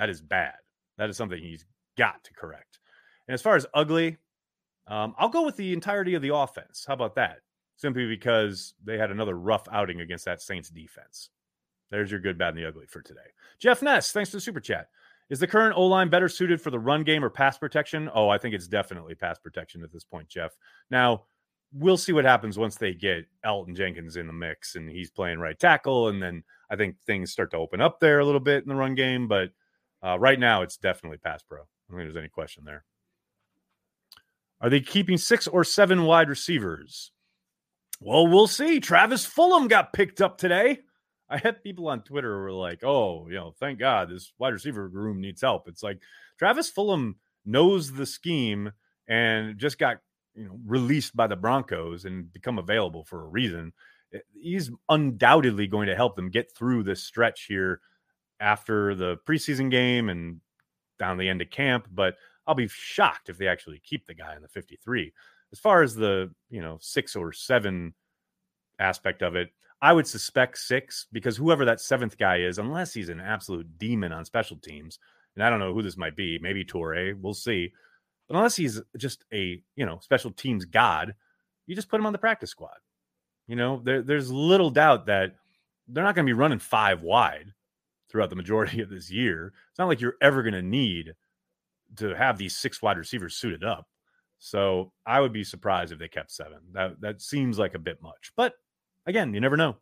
That 0.00 0.08
is 0.08 0.22
bad. 0.22 0.54
That 0.96 1.10
is 1.10 1.18
something 1.18 1.38
he's 1.38 1.66
got 1.98 2.24
to 2.24 2.32
correct. 2.32 2.80
And 3.28 3.34
as 3.34 3.42
far 3.42 3.54
as 3.54 3.66
ugly, 3.74 4.16
um, 4.88 5.14
I'll 5.18 5.28
go 5.28 5.44
with 5.44 5.56
the 5.56 5.74
entirety 5.74 6.14
of 6.14 6.22
the 6.22 6.34
offense. 6.34 6.86
How 6.88 6.94
about 6.94 7.14
that? 7.16 7.40
Simply 7.76 8.06
because 8.06 8.74
they 8.82 8.96
had 8.96 9.10
another 9.10 9.34
rough 9.34 9.68
outing 9.70 10.00
against 10.00 10.24
that 10.24 10.40
Saints 10.40 10.70
defense. 10.70 11.28
There's 11.90 12.10
your 12.10 12.20
good, 12.20 12.38
bad, 12.38 12.54
and 12.54 12.58
the 12.58 12.66
ugly 12.66 12.86
for 12.86 13.02
today. 13.02 13.20
Jeff 13.58 13.82
Ness, 13.82 14.10
thanks 14.10 14.30
for 14.30 14.38
the 14.38 14.40
super 14.40 14.60
chat. 14.60 14.88
Is 15.28 15.38
the 15.38 15.46
current 15.46 15.76
O 15.76 15.84
line 15.84 16.08
better 16.08 16.28
suited 16.28 16.62
for 16.62 16.70
the 16.70 16.78
run 16.78 17.04
game 17.04 17.22
or 17.22 17.30
pass 17.30 17.58
protection? 17.58 18.10
Oh, 18.14 18.30
I 18.30 18.38
think 18.38 18.54
it's 18.54 18.66
definitely 18.66 19.14
pass 19.14 19.38
protection 19.38 19.84
at 19.84 19.92
this 19.92 20.04
point, 20.04 20.28
Jeff. 20.28 20.56
Now, 20.90 21.24
we'll 21.72 21.96
see 21.96 22.12
what 22.12 22.24
happens 22.24 22.58
once 22.58 22.76
they 22.76 22.94
get 22.94 23.26
Elgton 23.44 23.76
Jenkins 23.76 24.16
in 24.16 24.26
the 24.26 24.32
mix 24.32 24.76
and 24.76 24.88
he's 24.88 25.10
playing 25.10 25.38
right 25.38 25.58
tackle. 25.58 26.08
And 26.08 26.22
then 26.22 26.42
I 26.70 26.76
think 26.76 26.96
things 27.02 27.30
start 27.30 27.50
to 27.52 27.58
open 27.58 27.80
up 27.80 28.00
there 28.00 28.18
a 28.18 28.24
little 28.24 28.40
bit 28.40 28.62
in 28.62 28.68
the 28.68 28.74
run 28.74 28.94
game. 28.94 29.28
But 29.28 29.50
uh, 30.04 30.18
right 30.18 30.38
now, 30.38 30.62
it's 30.62 30.76
definitely 30.76 31.18
pass 31.18 31.42
pro. 31.42 31.58
I 31.58 31.62
don't 31.90 31.98
think 31.98 32.12
there's 32.12 32.22
any 32.22 32.28
question 32.28 32.64
there. 32.64 32.84
Are 34.60 34.70
they 34.70 34.80
keeping 34.80 35.18
six 35.18 35.46
or 35.46 35.64
seven 35.64 36.04
wide 36.04 36.28
receivers? 36.28 37.12
Well, 38.00 38.26
we'll 38.26 38.46
see. 38.46 38.80
Travis 38.80 39.26
Fulgham 39.26 39.68
got 39.68 39.92
picked 39.92 40.20
up 40.20 40.38
today. 40.38 40.80
I 41.28 41.38
had 41.38 41.62
people 41.62 41.88
on 41.88 42.02
Twitter 42.02 42.40
were 42.40 42.52
like, 42.52 42.82
oh, 42.82 43.26
you 43.28 43.34
know, 43.34 43.54
thank 43.58 43.78
God 43.78 44.10
this 44.10 44.32
wide 44.38 44.52
receiver 44.52 44.88
room 44.88 45.20
needs 45.20 45.42
help. 45.42 45.68
It's 45.68 45.82
like 45.82 46.00
Travis 46.38 46.70
Fulgham 46.70 47.14
knows 47.44 47.92
the 47.92 48.06
scheme 48.06 48.72
and 49.08 49.58
just 49.58 49.78
got 49.78 49.98
you 50.34 50.44
know 50.44 50.58
released 50.66 51.14
by 51.14 51.26
the 51.26 51.36
Broncos 51.36 52.04
and 52.04 52.32
become 52.32 52.58
available 52.58 53.04
for 53.04 53.22
a 53.22 53.28
reason. 53.28 53.72
He's 54.32 54.70
undoubtedly 54.88 55.68
going 55.68 55.86
to 55.86 55.94
help 55.94 56.16
them 56.16 56.30
get 56.30 56.54
through 56.54 56.82
this 56.82 57.04
stretch 57.04 57.44
here 57.44 57.80
after 58.40 58.94
the 58.94 59.16
preseason 59.28 59.70
game 59.70 60.08
and 60.08 60.40
down 60.98 61.18
the 61.18 61.28
end 61.28 61.42
of 61.42 61.50
camp. 61.50 61.86
But 61.92 62.16
I'll 62.46 62.54
be 62.54 62.68
shocked 62.68 63.28
if 63.28 63.38
they 63.38 63.46
actually 63.46 63.80
keep 63.84 64.06
the 64.06 64.14
guy 64.14 64.34
in 64.34 64.42
the 64.42 64.48
53. 64.48 65.12
As 65.52 65.58
far 65.58 65.82
as 65.82 65.94
the 65.94 66.32
you 66.48 66.60
know 66.60 66.78
six 66.80 67.16
or 67.16 67.32
seven 67.32 67.94
aspect 68.78 69.22
of 69.22 69.36
it, 69.36 69.50
I 69.82 69.92
would 69.92 70.06
suspect 70.06 70.58
six 70.58 71.06
because 71.12 71.36
whoever 71.36 71.64
that 71.64 71.80
seventh 71.80 72.18
guy 72.18 72.38
is, 72.38 72.58
unless 72.58 72.92
he's 72.92 73.08
an 73.08 73.20
absolute 73.20 73.78
demon 73.78 74.12
on 74.12 74.24
special 74.24 74.56
teams, 74.56 74.98
and 75.34 75.44
I 75.44 75.50
don't 75.50 75.58
know 75.58 75.72
who 75.74 75.82
this 75.82 75.96
might 75.96 76.16
be, 76.16 76.38
maybe 76.40 76.64
Toure, 76.64 77.14
we'll 77.20 77.34
see. 77.34 77.72
But 78.28 78.36
unless 78.36 78.56
he's 78.56 78.80
just 78.96 79.24
a 79.32 79.62
you 79.74 79.86
know 79.86 79.98
special 80.00 80.30
teams 80.30 80.64
god, 80.64 81.14
you 81.66 81.74
just 81.74 81.88
put 81.88 82.00
him 82.00 82.06
on 82.06 82.12
the 82.12 82.18
practice 82.18 82.50
squad. 82.50 82.78
You 83.48 83.56
know, 83.56 83.80
there, 83.84 84.02
there's 84.02 84.30
little 84.30 84.70
doubt 84.70 85.06
that 85.06 85.34
they're 85.88 86.04
not 86.04 86.14
going 86.14 86.26
to 86.26 86.30
be 86.30 86.38
running 86.38 86.60
five 86.60 87.02
wide 87.02 87.52
throughout 88.10 88.30
the 88.30 88.36
majority 88.36 88.80
of 88.80 88.90
this 88.90 89.10
year. 89.10 89.52
It's 89.70 89.78
not 89.78 89.88
like 89.88 90.00
you're 90.00 90.16
ever 90.20 90.42
going 90.42 90.54
to 90.54 90.62
need 90.62 91.14
to 91.96 92.14
have 92.14 92.38
these 92.38 92.56
six 92.56 92.80
wide 92.82 92.98
receivers 92.98 93.36
suited 93.36 93.64
up. 93.64 93.86
So 94.38 94.92
I 95.06 95.20
would 95.20 95.32
be 95.32 95.44
surprised 95.44 95.92
if 95.92 95.98
they 95.98 96.08
kept 96.08 96.32
seven. 96.32 96.58
That 96.72 97.00
that 97.00 97.20
seems 97.20 97.58
like 97.58 97.74
a 97.74 97.78
bit 97.78 98.02
much. 98.02 98.32
But 98.36 98.54
again, 99.06 99.34
you 99.34 99.40
never 99.40 99.56
know. 99.56 99.76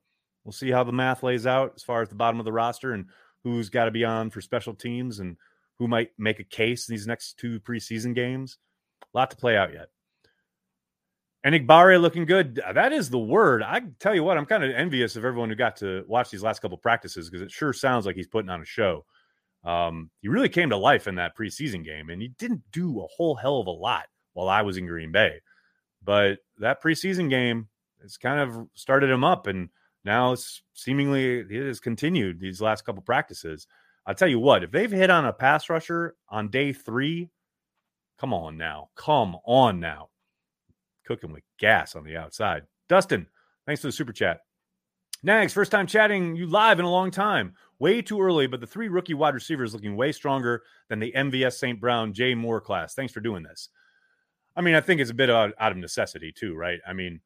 We'll 0.44 0.52
see 0.52 0.70
how 0.70 0.85
the 0.85 0.92
math 0.92 1.23
lays 1.23 1.47
out 1.47 1.75
as 1.76 1.82
far 1.82 2.02
as 2.02 2.08
the 2.08 2.14
bottom 2.14 2.40
of 2.40 2.44
the 2.44 2.52
roster 2.52 2.92
and 2.92 3.06
who's 3.44 3.70
got 3.70 3.85
to 3.85 3.90
be 3.90 4.04
on 4.04 4.30
for 4.30 4.40
special 4.40 4.75
teams 4.75 5.20
and 5.20 5.37
who 5.78 5.87
might 5.87 6.11
make 6.18 6.40
a 6.40 6.44
case 6.44 6.88
in 6.88 6.94
these 6.94 7.06
next 7.06 7.38
two 7.38 7.61
preseason 7.61 8.14
games. 8.14 8.58
A 9.02 9.18
lot 9.18 9.30
to 9.30 9.37
play 9.37 9.56
out 9.56 9.73
yet. 9.73 9.88
And 11.45 11.54
Enagbare 11.54 12.00
looking 12.00 12.25
good. 12.25 12.61
That 12.75 12.92
is 12.92 13.11
the 13.11 13.18
word. 13.18 13.62
I 13.62 13.83
tell 14.00 14.14
you 14.14 14.25
what, 14.25 14.37
I'm 14.37 14.47
kind 14.47 14.64
of 14.64 14.71
envious 14.71 15.14
of 15.14 15.25
everyone 15.25 15.49
who 15.49 15.54
got 15.54 15.76
to 15.76 16.04
watch 16.09 16.30
these 16.30 16.42
last 16.42 16.61
couple 16.61 16.76
practices 16.78 17.30
because 17.30 17.42
it 17.42 17.52
sure 17.52 17.73
sounds 17.73 18.07
like 18.07 18.16
he's 18.16 18.26
putting 18.26 18.50
on 18.50 18.61
a 18.61 18.66
show. 18.66 19.04
Um, 19.64 20.11
he 20.21 20.28
really 20.28 20.49
came 20.49 20.71
to 20.71 20.76
life 20.76 21.07
in 21.07 21.16
that 21.16 21.37
preseason 21.37 21.85
game, 21.85 22.11
and 22.11 22.21
he 22.21 22.28
didn't 22.38 22.62
do 22.73 23.00
a 23.00 23.07
whole 23.07 23.37
hell 23.37 23.61
of 23.61 23.66
a 23.66 23.71
lot 23.71 24.07
while 24.33 24.49
I 24.49 24.62
was 24.62 24.76
in 24.76 24.87
Green 24.87 25.12
Bay. 25.12 25.40
But 26.02 26.38
that 26.59 26.83
preseason 26.83 27.30
game 27.30 27.68
has 28.02 28.16
kind 28.16 28.40
of 28.40 28.68
started 28.75 29.11
him 29.11 29.25
up, 29.25 29.47
and 29.47 29.68
now 30.04 30.33
it's 30.33 30.62
seemingly 30.75 31.40
it 31.40 31.66
has 31.66 31.80
continued 31.80 32.40
these 32.40 32.61
last 32.61 32.85
couple 32.85 33.02
practices. 33.02 33.66
I'll 34.07 34.14
tell 34.14 34.28
you 34.28 34.38
what, 34.38 34.64
if 34.64 34.71
they've 34.71 34.90
hit 34.90 35.11
on 35.11 35.26
a 35.26 35.33
pass 35.33 35.68
rusher 35.68 36.16
on 36.28 36.49
day 36.49 36.73
three, 36.73 37.28
come 38.18 38.33
on 38.33 38.57
now. 38.57 38.90
Come 38.97 39.37
on 39.45 39.80
now. 39.80 40.09
Cooking 41.08 41.32
with 41.32 41.42
gas 41.58 41.96
on 41.96 42.04
the 42.04 42.18
outside. 42.18 42.64
Dustin, 42.88 43.26
thanks 43.66 43.80
for 43.80 43.88
the 43.88 43.92
super 43.92 44.12
chat. 44.12 44.40
Nags, 45.22 45.54
first 45.54 45.72
time 45.72 45.86
chatting 45.86 46.36
you 46.36 46.46
live 46.46 46.78
in 46.78 46.84
a 46.84 46.90
long 46.90 47.10
time. 47.10 47.54
way 47.78 48.02
too 48.02 48.20
early, 48.20 48.46
but 48.46 48.60
the 48.60 48.66
three 48.66 48.88
rookie 48.88 49.14
wide 49.14 49.34
receivers 49.34 49.72
looking 49.72 49.96
way 49.96 50.12
stronger 50.12 50.62
than 50.88 50.98
the 50.98 51.12
MVS 51.16 51.54
St. 51.54 51.80
Brown 51.80 52.12
Jay 52.12 52.34
Moore 52.34 52.60
class. 52.60 52.94
Thanks 52.94 53.12
for 53.12 53.20
doing 53.20 53.42
this. 53.42 53.70
I 54.54 54.60
mean, 54.60 54.74
I 54.74 54.82
think 54.82 55.00
it's 55.00 55.10
a 55.10 55.14
bit 55.14 55.30
out, 55.30 55.54
out 55.58 55.72
of 55.72 55.78
necessity 55.78 56.30
too, 56.30 56.54
right? 56.54 56.78
I 56.86 56.92
mean, 56.92 57.20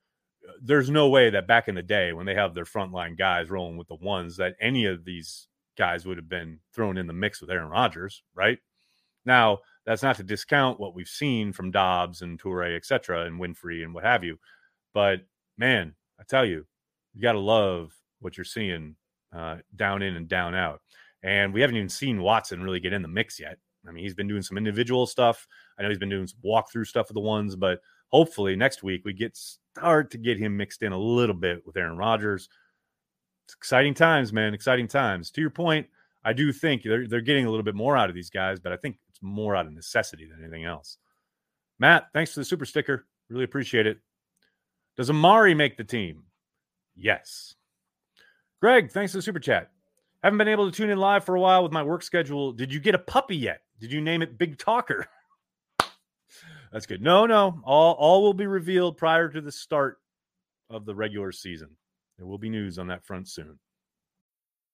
there's 0.62 0.90
no 0.90 1.08
way 1.08 1.30
that 1.30 1.48
back 1.48 1.66
in 1.66 1.74
the 1.74 1.82
day 1.82 2.12
when 2.12 2.24
they 2.24 2.34
have 2.34 2.54
their 2.54 2.64
frontline 2.64 3.18
guys 3.18 3.50
rolling 3.50 3.76
with 3.76 3.88
the 3.88 3.96
ones 3.96 4.36
that 4.36 4.54
any 4.60 4.84
of 4.84 5.04
these 5.04 5.48
guys 5.76 6.06
would 6.06 6.18
have 6.18 6.28
been 6.28 6.60
thrown 6.72 6.96
in 6.96 7.06
the 7.06 7.12
mix 7.12 7.40
with 7.40 7.50
Aaron 7.50 7.68
Rodgers, 7.68 8.22
right? 8.34 8.58
Now, 9.24 9.58
that's 9.84 10.02
not 10.02 10.16
to 10.16 10.22
discount 10.22 10.78
what 10.78 10.94
we've 10.94 11.08
seen 11.08 11.52
from 11.52 11.70
Doubs 11.70 12.22
and 12.22 12.40
Toure, 12.40 12.76
et 12.76 12.84
cetera, 12.84 13.24
and 13.26 13.40
Winfree 13.40 13.82
and 13.82 13.94
what 13.94 14.04
have 14.04 14.22
you. 14.22 14.38
But 14.94 15.20
man, 15.58 15.94
I 16.20 16.24
tell 16.28 16.44
you, 16.44 16.66
you 17.14 17.22
got 17.22 17.32
to 17.32 17.40
love 17.40 17.92
what 18.20 18.36
you're 18.36 18.44
seeing 18.44 18.96
uh, 19.34 19.56
down 19.74 20.02
in 20.02 20.16
and 20.16 20.28
down 20.28 20.54
out. 20.54 20.80
And 21.22 21.52
we 21.52 21.60
haven't 21.60 21.76
even 21.76 21.88
seen 21.88 22.22
Watson 22.22 22.62
really 22.62 22.80
get 22.80 22.92
in 22.92 23.02
the 23.02 23.08
mix 23.08 23.38
yet. 23.38 23.58
I 23.86 23.90
mean, 23.90 24.04
he's 24.04 24.14
been 24.14 24.28
doing 24.28 24.42
some 24.42 24.56
individual 24.56 25.06
stuff. 25.06 25.46
I 25.78 25.82
know 25.82 25.88
he's 25.88 25.98
been 25.98 26.08
doing 26.08 26.26
some 26.26 26.38
walkthrough 26.44 26.86
stuff 26.86 27.08
with 27.08 27.14
the 27.14 27.20
ones, 27.20 27.56
but 27.56 27.80
hopefully 28.08 28.54
next 28.54 28.82
week 28.82 29.04
we 29.04 29.12
get 29.12 29.36
start 29.36 30.10
to 30.12 30.18
get 30.18 30.38
him 30.38 30.56
mixed 30.56 30.82
in 30.82 30.92
a 30.92 30.98
little 30.98 31.34
bit 31.34 31.66
with 31.66 31.76
Aaron 31.76 31.96
Rodgers. 31.96 32.48
It's 33.46 33.54
exciting 33.54 33.94
times, 33.94 34.32
man. 34.32 34.54
Exciting 34.54 34.86
times. 34.86 35.30
To 35.32 35.40
your 35.40 35.50
point, 35.50 35.88
I 36.24 36.32
do 36.32 36.52
think 36.52 36.82
they're 36.84 37.08
they're 37.08 37.20
getting 37.20 37.46
a 37.46 37.50
little 37.50 37.64
bit 37.64 37.74
more 37.74 37.96
out 37.96 38.08
of 38.08 38.14
these 38.14 38.30
guys, 38.30 38.60
but 38.60 38.72
I 38.72 38.76
think 38.76 38.98
more 39.22 39.56
out 39.56 39.66
of 39.66 39.72
necessity 39.72 40.26
than 40.26 40.40
anything 40.40 40.64
else. 40.64 40.98
Matt, 41.78 42.08
thanks 42.12 42.34
for 42.34 42.40
the 42.40 42.44
super 42.44 42.66
sticker. 42.66 43.06
Really 43.30 43.44
appreciate 43.44 43.86
it. 43.86 43.98
Does 44.96 45.10
Amari 45.10 45.54
make 45.54 45.76
the 45.76 45.84
team? 45.84 46.24
Yes. 46.94 47.54
Greg, 48.60 48.90
thanks 48.90 49.12
for 49.12 49.18
the 49.18 49.22
super 49.22 49.40
chat. 49.40 49.70
Haven't 50.22 50.38
been 50.38 50.48
able 50.48 50.70
to 50.70 50.76
tune 50.76 50.90
in 50.90 50.98
live 50.98 51.24
for 51.24 51.34
a 51.34 51.40
while 51.40 51.62
with 51.62 51.72
my 51.72 51.82
work 51.82 52.02
schedule. 52.02 52.52
Did 52.52 52.72
you 52.72 52.78
get 52.78 52.94
a 52.94 52.98
puppy 52.98 53.36
yet? 53.36 53.62
Did 53.80 53.92
you 53.92 54.00
name 54.00 54.22
it 54.22 54.38
Big 54.38 54.58
Talker? 54.58 55.06
That's 56.72 56.86
good. 56.86 57.02
No, 57.02 57.26
no. 57.26 57.60
All 57.64 57.94
all 57.94 58.22
will 58.22 58.34
be 58.34 58.46
revealed 58.46 58.96
prior 58.96 59.28
to 59.28 59.40
the 59.40 59.50
start 59.50 59.98
of 60.70 60.84
the 60.84 60.94
regular 60.94 61.32
season. 61.32 61.70
There 62.16 62.26
will 62.26 62.38
be 62.38 62.50
news 62.50 62.78
on 62.78 62.86
that 62.86 63.04
front 63.04 63.28
soon. 63.28 63.58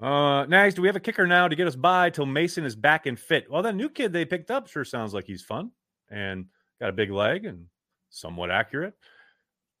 Uh, 0.00 0.46
next, 0.46 0.74
do 0.74 0.82
we 0.82 0.88
have 0.88 0.96
a 0.96 1.00
kicker 1.00 1.26
now 1.26 1.48
to 1.48 1.56
get 1.56 1.66
us 1.66 1.74
by 1.74 2.10
till 2.10 2.26
Mason 2.26 2.64
is 2.64 2.76
back 2.76 3.06
and 3.06 3.18
fit? 3.18 3.50
Well, 3.50 3.62
that 3.62 3.74
new 3.74 3.88
kid 3.88 4.12
they 4.12 4.24
picked 4.24 4.50
up 4.50 4.68
sure 4.68 4.84
sounds 4.84 5.12
like 5.12 5.26
he's 5.26 5.42
fun 5.42 5.72
and 6.08 6.46
got 6.80 6.90
a 6.90 6.92
big 6.92 7.10
leg 7.10 7.44
and 7.44 7.66
somewhat 8.10 8.50
accurate. 8.50 8.94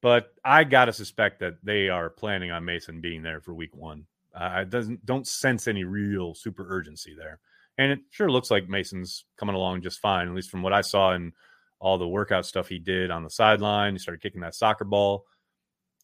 But 0.02 0.34
I 0.44 0.64
gotta 0.64 0.92
suspect 0.92 1.40
that 1.40 1.58
they 1.62 1.88
are 1.88 2.10
planning 2.10 2.50
on 2.50 2.64
Mason 2.64 3.00
being 3.00 3.22
there 3.22 3.40
for 3.40 3.54
week 3.54 3.76
one. 3.76 4.06
I 4.34 4.64
doesn't 4.64 5.04
don't 5.06 5.26
sense 5.26 5.66
any 5.66 5.84
real 5.84 6.34
super 6.34 6.66
urgency 6.68 7.14
there, 7.16 7.40
and 7.76 7.90
it 7.90 8.00
sure 8.10 8.30
looks 8.30 8.50
like 8.50 8.68
Mason's 8.68 9.24
coming 9.36 9.56
along 9.56 9.82
just 9.82 10.00
fine, 10.00 10.28
at 10.28 10.34
least 10.34 10.50
from 10.50 10.62
what 10.62 10.72
I 10.72 10.82
saw 10.82 11.14
in 11.14 11.32
all 11.80 11.98
the 11.98 12.06
workout 12.06 12.46
stuff 12.46 12.68
he 12.68 12.78
did 12.78 13.10
on 13.10 13.24
the 13.24 13.30
sideline. 13.30 13.94
He 13.94 13.98
started 13.98 14.22
kicking 14.22 14.42
that 14.42 14.54
soccer 14.54 14.84
ball. 14.84 15.24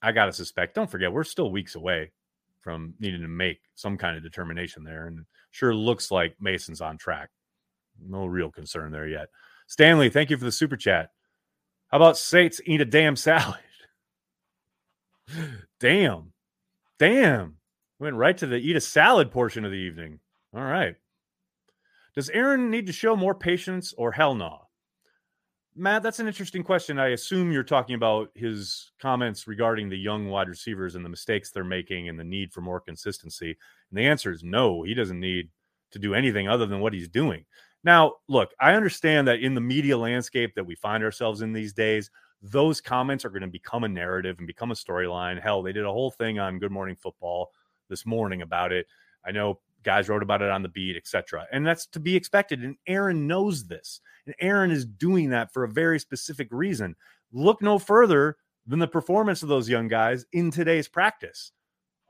I 0.03 0.13
gotta 0.13 0.33
suspect. 0.33 0.75
Don't 0.75 0.91
forget, 0.91 1.13
we're 1.13 1.25
still 1.25 1.51
weeks 1.51 1.75
away 1.75 2.13
from 2.65 2.95
needing 2.99 3.21
to 3.21 3.29
make 3.29 3.61
some 3.75 3.99
kind 3.99 4.17
of 4.17 4.23
determination 4.23 4.83
there. 4.83 5.07
And 5.07 5.27
sure 5.51 5.75
looks 5.75 6.11
like 6.11 6.35
Mason's 6.41 6.81
on 6.81 6.97
track. 6.97 7.29
No 8.03 8.25
real 8.25 8.51
concern 8.51 8.91
there 8.91 9.07
yet. 9.07 9.29
Stanley, 9.67 10.09
thank 10.09 10.31
you 10.31 10.39
for 10.39 10.47
the 10.47 10.51
super 10.51 10.77
chat. 10.77 11.11
How 11.89 11.99
about 11.99 12.17
Saints 12.17 12.61
eat 12.65 12.81
a 12.81 12.87
damn 12.87 13.17
salad? 13.17 13.61
damn. 15.81 16.33
Damn. 16.99 17.57
Went 17.99 18.17
right 18.17 18.37
to 18.39 18.47
the 18.47 18.57
eat 18.57 18.77
a 18.77 18.81
salad 18.81 19.31
portion 19.31 19.65
of 19.65 19.71
the 19.71 19.77
evening. 19.77 20.19
All 20.55 20.65
right. 20.65 20.97
Does 22.15 22.31
Aaron 22.31 22.71
need 22.71 22.87
to 22.87 22.93
show 22.93 23.15
more 23.15 23.35
patience 23.35 23.93
or 23.97 24.13
hell 24.13 24.35
no? 24.35 24.64
Matt, 25.77 26.05
that's 26.05 26.21
an 26.21 26.29
interesting 26.29 26.63
question. 26.63 27.01
I 27.01 27.09
assume 27.09 27.51
you're 27.51 27.65
talking 27.65 27.97
about 27.97 28.31
his 28.35 28.93
comments 29.01 29.49
regarding 29.49 29.89
the 29.89 29.99
young 29.99 30.29
wide 30.29 30.49
receivers 30.49 30.95
and 30.95 31.05
the 31.05 31.09
mistakes 31.09 31.51
they're 31.51 31.65
making 31.65 32.09
and 32.09 32.19
the 32.19 32.25
need 32.25 32.53
for 32.53 32.61
more 32.61 32.81
consistency. 32.81 33.57
And 33.91 33.99
the 33.99 34.07
answer 34.07 34.31
is 34.31 34.45
no, 34.45 34.85
he 34.85 34.95
doesn't 34.95 35.19
need 35.19 35.51
to 35.91 35.99
do 35.99 36.15
anything 36.15 36.49
other 36.49 36.67
than 36.67 36.79
what 36.79 36.93
he's 36.93 37.09
doing. 37.09 37.45
Now, 37.83 38.15
look, 38.29 38.53
I 38.61 38.75
understand 38.75 39.27
that 39.27 39.41
in 39.41 39.55
the 39.55 39.61
media 39.61 39.99
landscape 39.99 40.55
that 40.55 40.65
we 40.65 40.77
find 40.77 41.03
ourselves 41.03 41.43
in 41.43 41.53
these 41.53 41.73
days, 41.73 42.09
those 42.41 42.81
comments 42.81 43.25
are 43.25 43.31
going 43.31 43.43
to 43.43 43.49
become 43.49 43.83
a 43.83 43.89
narrative 43.89 44.39
and 44.39 44.47
become 44.47 44.71
a 44.71 44.75
storyline. 44.75 45.43
Hell, 45.43 45.63
they 45.63 45.73
did 45.73 45.85
a 45.85 45.93
whole 45.93 46.11
thing 46.11 46.39
on 46.39 46.61
Good 46.61 46.73
Morning 46.73 46.97
Football 46.97 47.51
this 47.89 48.07
morning 48.07 48.43
about 48.43 48.71
it. 48.71 48.87
I 49.27 49.33
know 49.33 49.59
guys 49.85 50.09
wrote 50.09 50.23
about 50.23 50.43
it 50.43 50.51
on 50.51 50.63
the 50.63 50.69
beat, 50.69 50.97
etc. 50.97 51.47
And 51.53 51.67
that's 51.67 51.87
to 51.89 52.01
be 52.01 52.17
expected. 52.17 52.63
And 52.63 52.77
Aaron 52.87 53.27
knows 53.27 53.67
this. 53.67 54.01
And 54.27 54.35
Aaron 54.41 54.71
is 54.71 54.85
doing 54.85 55.31
that 55.31 55.53
for 55.53 55.65
a 55.65 55.69
very 55.69 55.99
specific 55.99 56.49
reason. 56.51 56.97
Look 57.33 57.63
no 57.63 57.79
further 57.79 58.37
than 58.67 58.79
the 58.79 58.89
performance 58.89 59.43
of 59.43 59.49
those 59.49 59.69
young 59.69 59.89
guys 59.89 60.25
in 60.33 60.51
today's 60.51 60.89
practice. 60.89 61.53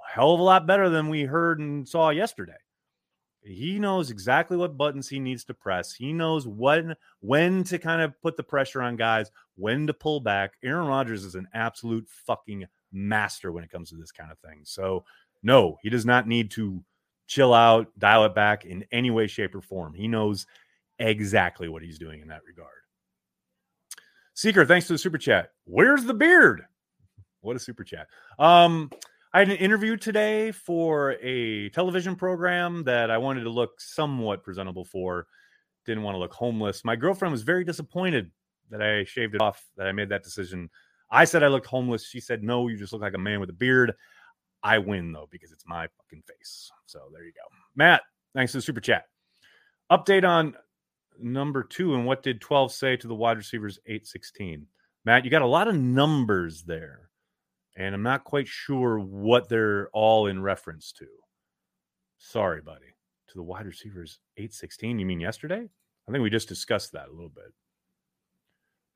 A 0.06 0.12
hell 0.12 0.32
of 0.34 0.40
a 0.40 0.44
lot 0.44 0.66
better 0.66 0.88
than 0.88 1.08
we 1.08 1.22
heard 1.22 1.58
and 1.58 1.88
saw 1.88 2.10
yesterday. 2.10 2.52
He 3.44 3.78
knows 3.78 4.10
exactly 4.10 4.56
what 4.56 4.78
buttons 4.78 5.08
he 5.08 5.20
needs 5.20 5.44
to 5.44 5.54
press. 5.54 5.92
He 5.92 6.12
knows 6.14 6.46
when 6.46 6.94
when 7.20 7.62
to 7.64 7.78
kind 7.78 8.00
of 8.00 8.18
put 8.22 8.36
the 8.36 8.42
pressure 8.42 8.80
on 8.80 8.96
guys, 8.96 9.30
when 9.56 9.86
to 9.86 9.92
pull 9.92 10.20
back. 10.20 10.54
Aaron 10.62 10.86
Rodgers 10.86 11.24
is 11.24 11.34
an 11.34 11.48
absolute 11.52 12.08
fucking 12.08 12.64
master 12.90 13.52
when 13.52 13.62
it 13.62 13.70
comes 13.70 13.90
to 13.90 13.96
this 13.96 14.12
kind 14.12 14.32
of 14.32 14.38
thing. 14.38 14.60
So, 14.64 15.04
no, 15.42 15.76
he 15.82 15.90
does 15.90 16.06
not 16.06 16.26
need 16.26 16.50
to 16.52 16.82
chill 17.26 17.54
out, 17.54 17.88
dial 17.98 18.24
it 18.24 18.34
back 18.34 18.64
in 18.64 18.84
any 18.92 19.10
way, 19.10 19.26
shape, 19.26 19.54
or 19.54 19.60
form. 19.60 19.94
He 19.94 20.08
knows 20.08 20.46
exactly 20.98 21.68
what 21.68 21.82
he's 21.82 21.98
doing 21.98 22.20
in 22.20 22.28
that 22.28 22.44
regard. 22.46 22.68
Seeker, 24.34 24.64
thanks 24.66 24.86
to 24.88 24.94
the 24.94 24.98
super 24.98 25.18
chat. 25.18 25.50
Where's 25.64 26.04
the 26.04 26.14
beard? 26.14 26.66
What 27.40 27.56
a 27.56 27.60
super 27.60 27.84
chat. 27.84 28.08
Um, 28.38 28.90
I 29.32 29.40
had 29.40 29.48
an 29.48 29.56
interview 29.56 29.96
today 29.96 30.50
for 30.52 31.12
a 31.20 31.68
television 31.70 32.16
program 32.16 32.84
that 32.84 33.10
I 33.10 33.18
wanted 33.18 33.44
to 33.44 33.50
look 33.50 33.80
somewhat 33.80 34.42
presentable 34.42 34.84
for. 34.84 35.26
Didn't 35.86 36.02
want 36.02 36.14
to 36.14 36.18
look 36.18 36.32
homeless. 36.32 36.84
My 36.84 36.96
girlfriend 36.96 37.32
was 37.32 37.42
very 37.42 37.64
disappointed 37.64 38.30
that 38.70 38.80
I 38.80 39.04
shaved 39.04 39.34
it 39.34 39.42
off, 39.42 39.64
that 39.76 39.86
I 39.86 39.92
made 39.92 40.08
that 40.08 40.22
decision. 40.22 40.70
I 41.10 41.24
said 41.24 41.42
I 41.42 41.48
looked 41.48 41.66
homeless. 41.66 42.06
She 42.06 42.20
said, 42.20 42.42
no, 42.42 42.68
you 42.68 42.76
just 42.76 42.92
look 42.92 43.02
like 43.02 43.14
a 43.14 43.18
man 43.18 43.40
with 43.40 43.50
a 43.50 43.54
beard. 43.54 43.94
I 44.64 44.78
win, 44.78 45.12
though, 45.12 45.28
because 45.30 45.52
it's 45.52 45.66
my 45.66 45.87
fucking 45.99 46.23
face. 46.26 46.73
So 46.87 47.00
there 47.12 47.25
you 47.25 47.33
go. 47.33 47.42
Matt, 47.76 48.00
thanks 48.35 48.52
for 48.52 48.59
the 48.59 48.62
super 48.62 48.80
chat. 48.80 49.04
Update 49.92 50.26
on 50.26 50.56
number 51.21 51.62
two, 51.62 51.94
and 51.94 52.06
what 52.06 52.23
did 52.23 52.40
12 52.40 52.73
say 52.73 52.97
to 52.97 53.06
the 53.06 53.14
wide 53.14 53.37
receivers 53.37 53.78
816? 53.87 54.66
Matt, 55.04 55.25
you 55.25 55.30
got 55.30 55.42
a 55.42 55.47
lot 55.47 55.68
of 55.68 55.76
numbers 55.76 56.62
there, 56.62 57.11
and 57.76 57.94
I'm 57.94 58.02
not 58.02 58.25
quite 58.25 58.49
sure 58.49 58.99
what 58.99 59.50
they're 59.50 59.90
all 59.92 60.26
in 60.28 60.42
reference 60.42 60.92
to. 60.92 61.06
Sorry, 62.16 62.62
buddy. 62.62 62.87
To 63.28 63.35
the 63.35 63.42
wide 63.42 63.66
receivers 63.66 64.21
816, 64.38 64.99
you 64.99 65.04
mean 65.04 65.21
yesterday? 65.21 65.68
I 66.09 66.12
think 66.12 66.23
we 66.23 66.30
just 66.30 66.49
discussed 66.49 66.92
that 66.92 67.09
a 67.09 67.12
little 67.12 67.28
bit. 67.28 67.52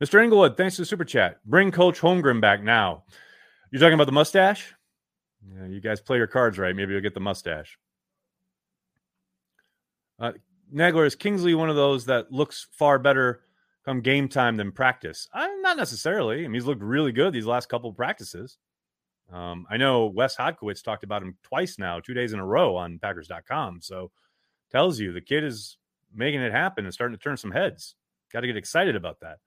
Mr. 0.03 0.23
Englewood, 0.23 0.57
thanks 0.57 0.77
for 0.77 0.83
the 0.83 0.87
super 0.87 1.05
chat. 1.05 1.45
Bring 1.45 1.71
Coach 1.73 2.01
Holmgren 2.01 2.41
back 2.41 2.63
now. 2.63 3.05
You're 3.71 3.81
talking 3.81 3.95
about 3.95 4.07
the 4.07 4.13
mustache? 4.13 4.75
Yeah, 5.57 5.67
you 5.67 5.81
guys 5.81 6.01
play 6.01 6.17
your 6.17 6.27
cards 6.27 6.59
right. 6.59 6.75
Maybe 6.75 6.93
you'll 6.93 7.03
get 7.03 7.15
the 7.15 7.21
mustache. 7.21 7.79
Uh, 10.19 10.33
Nagler, 10.75 11.07
is 11.07 11.15
Kingsley 11.15 11.55
one 11.55 11.71
of 11.71 11.77
those 11.77 12.07
that 12.07 12.33
looks 12.33 12.67
far 12.73 12.99
better 12.99 13.43
come 13.85 14.01
game 14.01 14.29
time 14.29 14.57
than 14.57 14.73
practice? 14.73 15.29
Uh, 15.33 15.49
not 15.61 15.77
necessarily. 15.77 16.41
I 16.41 16.43
mean, 16.43 16.55
he's 16.55 16.67
looked 16.67 16.83
really 16.83 17.13
good 17.13 17.33
these 17.33 17.47
last 17.47 17.69
couple 17.69 17.93
practices. 17.93 18.59
Um, 19.33 19.67
I 19.71 19.77
know 19.77 20.07
Wes 20.07 20.37
Hodkiewicz 20.37 20.83
talked 20.83 21.05
about 21.05 21.23
him 21.23 21.37
twice 21.43 21.79
now, 21.79 22.01
two 22.01 22.15
days 22.15 22.33
in 22.33 22.39
a 22.39 22.47
row 22.47 22.77
on 22.77 22.99
Packers.com. 22.99 23.81
So 23.81 24.11
tells 24.71 24.99
you 24.99 25.13
the 25.13 25.21
kid 25.21 25.45
is 25.45 25.79
making 26.15 26.41
it 26.41 26.53
happen 26.53 26.85
and 26.85 26.95
starting 26.95 27.17
to 27.17 27.23
turn 27.23 27.37
some 27.37 27.51
heads. 27.51 27.95
Got 28.33 28.41
to 28.41 28.47
get 28.47 28.57
excited 28.57 28.97
about 28.97 29.21
that. 29.21 29.39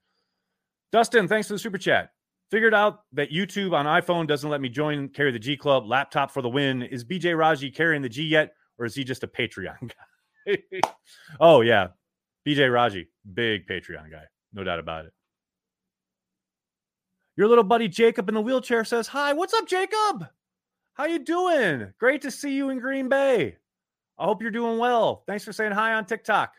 Dustin, 0.92 1.28
thanks 1.28 1.48
for 1.48 1.54
the 1.54 1.60
super 1.60 1.78
chat. 1.78 2.12
Figured 2.52 2.74
out 2.74 3.04
that 3.14 3.32
YouTube 3.32 3.72
on 3.72 3.86
iPhone 3.86 4.28
doesn't 4.28 4.50
let 4.50 4.60
me 4.60 4.68
join 4.68 5.08
carry 5.08 5.32
the 5.32 5.40
G 5.40 5.56
Club. 5.56 5.88
Laptop 5.88 6.32
for 6.32 6.42
the 6.42 6.50
win. 6.50 6.82
Is 6.82 7.06
BJ 7.06 7.38
Raji 7.38 7.72
carrying 7.72 8.02
the 8.02 8.10
G 8.10 8.24
yet, 8.24 8.54
or 8.78 8.86
is 8.86 8.94
he 8.94 9.06
just 9.06 9.24
a 9.24 9.28
Patreon 9.28 9.90
guy? 10.46 10.58
oh 11.40 11.62
yeah, 11.62 11.88
BJ 12.46 12.72
Raji, 12.72 13.08
big 13.34 13.68
Patreon 13.68 14.12
guy, 14.12 14.24
no 14.52 14.66
doubt 14.66 14.80
about 14.80 15.06
it. 15.06 15.14
Your 17.38 17.48
little 17.48 17.64
buddy 17.64 17.88
Jacob 17.88 18.28
in 18.28 18.36
the 18.36 18.42
wheelchair 18.42 18.84
says, 18.84 19.08
"Hi, 19.08 19.32
what's 19.32 19.54
up, 19.54 19.66
Jacob? 19.66 20.28
How 20.96 21.06
you 21.06 21.20
doing? 21.20 21.94
Great 22.00 22.22
to 22.24 22.32
see 22.32 22.54
you 22.54 22.70
in 22.70 22.80
Green 22.80 23.08
Bay. 23.08 23.56
I 24.20 24.26
hope 24.26 24.42
you're 24.42 24.52
doing 24.52 24.78
well. 24.78 25.24
Thanks 25.26 25.46
for 25.46 25.54
saying 25.54 25.72
hi 25.72 25.94
on 25.94 26.06
TikTok. 26.06 26.52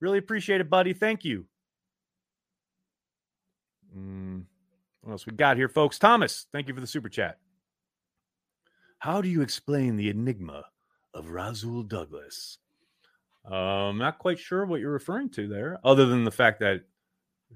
Really 0.00 0.18
appreciate 0.18 0.60
it, 0.60 0.68
buddy. 0.68 0.92
Thank 0.92 1.24
you." 1.24 1.46
Mm, 3.96 4.44
what 5.02 5.12
else 5.12 5.26
we 5.26 5.32
got 5.32 5.56
here, 5.56 5.68
folks? 5.68 5.98
Thomas, 5.98 6.46
thank 6.52 6.68
you 6.68 6.74
for 6.74 6.80
the 6.80 6.86
super 6.86 7.08
chat. 7.08 7.38
How 8.98 9.22
do 9.22 9.28
you 9.28 9.40
explain 9.40 9.96
the 9.96 10.10
enigma 10.10 10.64
of 11.14 11.30
Rasul 11.30 11.82
Douglas? 11.82 12.58
I'm 13.44 13.98
not 13.98 14.18
quite 14.18 14.38
sure 14.38 14.66
what 14.66 14.80
you're 14.80 14.92
referring 14.92 15.30
to 15.30 15.48
there, 15.48 15.78
other 15.82 16.06
than 16.06 16.24
the 16.24 16.30
fact 16.30 16.60
that 16.60 16.82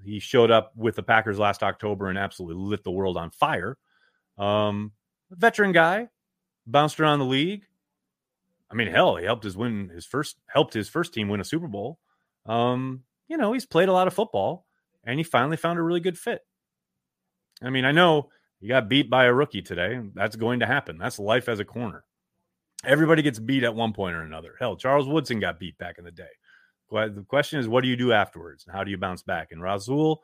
he 0.03 0.19
showed 0.19 0.51
up 0.51 0.73
with 0.75 0.95
the 0.95 1.03
Packers 1.03 1.39
last 1.39 1.63
October 1.63 2.09
and 2.09 2.17
absolutely 2.17 2.61
lit 2.61 2.83
the 2.83 2.91
world 2.91 3.17
on 3.17 3.29
fire. 3.29 3.77
Um, 4.37 4.91
veteran 5.31 5.71
guy, 5.71 6.09
bounced 6.65 6.99
around 6.99 7.19
the 7.19 7.25
league. 7.25 7.65
I 8.69 8.75
mean, 8.75 8.87
hell, 8.87 9.15
he 9.15 9.25
helped 9.25 9.43
his 9.43 9.55
win 9.55 9.89
his 9.89 10.05
first 10.05 10.37
helped 10.47 10.73
his 10.73 10.89
first 10.89 11.13
team 11.13 11.29
win 11.29 11.39
a 11.39 11.45
Super 11.45 11.67
Bowl. 11.67 11.99
Um, 12.45 13.03
you 13.27 13.37
know, 13.37 13.53
he's 13.53 13.65
played 13.65 13.89
a 13.89 13.93
lot 13.93 14.07
of 14.07 14.13
football, 14.13 14.65
and 15.03 15.19
he 15.19 15.23
finally 15.23 15.57
found 15.57 15.79
a 15.79 15.83
really 15.83 15.99
good 15.99 16.17
fit. 16.17 16.41
I 17.65 17.69
mean, 17.69 17.85
I 17.85 17.91
know 17.91 18.29
you 18.59 18.69
got 18.69 18.89
beat 18.89 19.09
by 19.09 19.25
a 19.25 19.33
rookie 19.33 19.61
today. 19.61 19.99
That's 20.13 20.35
going 20.35 20.59
to 20.59 20.65
happen. 20.65 20.97
That's 20.97 21.19
life 21.19 21.49
as 21.49 21.59
a 21.59 21.65
corner. 21.65 22.03
Everybody 22.85 23.21
gets 23.21 23.39
beat 23.39 23.63
at 23.63 23.73
one 23.73 23.93
point 23.93 24.15
or 24.15 24.21
another. 24.21 24.55
Hell, 24.59 24.75
Charles 24.75 25.07
Woodson 25.07 25.39
got 25.39 25.59
beat 25.59 25.77
back 25.77 25.97
in 25.97 26.05
the 26.05 26.11
day. 26.11 26.23
The 26.91 27.25
question 27.27 27.59
is, 27.59 27.67
what 27.67 27.81
do 27.81 27.89
you 27.89 27.95
do 27.95 28.11
afterwards? 28.13 28.65
And 28.65 28.75
How 28.75 28.83
do 28.83 28.91
you 28.91 28.97
bounce 28.97 29.23
back? 29.23 29.51
And 29.51 29.61
Rasul, 29.61 30.21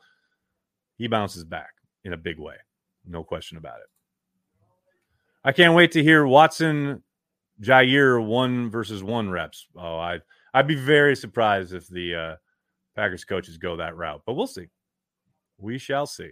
he 0.97 1.07
bounces 1.07 1.43
back 1.43 1.71
in 2.03 2.13
a 2.13 2.17
big 2.17 2.37
way. 2.37 2.55
No 3.05 3.23
question 3.23 3.57
about 3.57 3.79
it. 3.79 3.87
I 5.43 5.51
can't 5.51 5.73
wait 5.73 5.93
to 5.93 6.03
hear 6.03 6.25
Watson 6.25 7.01
Jaire 7.61 8.23
one 8.23 8.69
versus 8.69 9.03
one 9.03 9.29
reps. 9.29 9.67
Oh, 9.75 9.97
I 9.97 10.19
I'd 10.53 10.67
be 10.67 10.75
very 10.75 11.15
surprised 11.15 11.73
if 11.73 11.87
the 11.87 12.15
uh, 12.15 12.35
Packers 12.95 13.25
coaches 13.25 13.57
go 13.57 13.77
that 13.77 13.95
route, 13.95 14.21
but 14.25 14.33
we'll 14.33 14.47
see. 14.47 14.67
We 15.57 15.79
shall 15.79 16.05
see. 16.05 16.31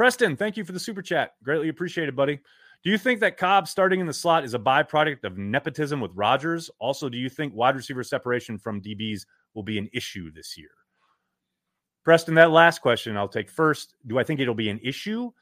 Preston, 0.00 0.34
thank 0.34 0.56
you 0.56 0.64
for 0.64 0.72
the 0.72 0.80
super 0.80 1.02
chat. 1.02 1.34
Greatly 1.44 1.68
appreciated, 1.68 2.16
buddy. 2.16 2.40
Do 2.82 2.90
you 2.90 2.96
think 2.96 3.20
that 3.20 3.36
Cobb 3.36 3.68
starting 3.68 4.00
in 4.00 4.06
the 4.06 4.14
slot 4.14 4.44
is 4.44 4.54
a 4.54 4.58
byproduct 4.58 5.24
of 5.24 5.36
nepotism 5.36 6.00
with 6.00 6.10
Rodgers? 6.14 6.70
Also, 6.78 7.10
do 7.10 7.18
you 7.18 7.28
think 7.28 7.54
wide 7.54 7.76
receiver 7.76 8.02
separation 8.02 8.56
from 8.56 8.80
DBs 8.80 9.26
will 9.52 9.62
be 9.62 9.76
an 9.76 9.90
issue 9.92 10.32
this 10.32 10.56
year? 10.56 10.70
Preston, 12.02 12.34
that 12.36 12.50
last 12.50 12.80
question 12.80 13.14
I'll 13.14 13.28
take 13.28 13.50
first. 13.50 13.94
Do 14.06 14.18
I 14.18 14.24
think 14.24 14.40
it'll 14.40 14.54
be 14.54 14.70
an 14.70 14.80
issue? 14.82 15.32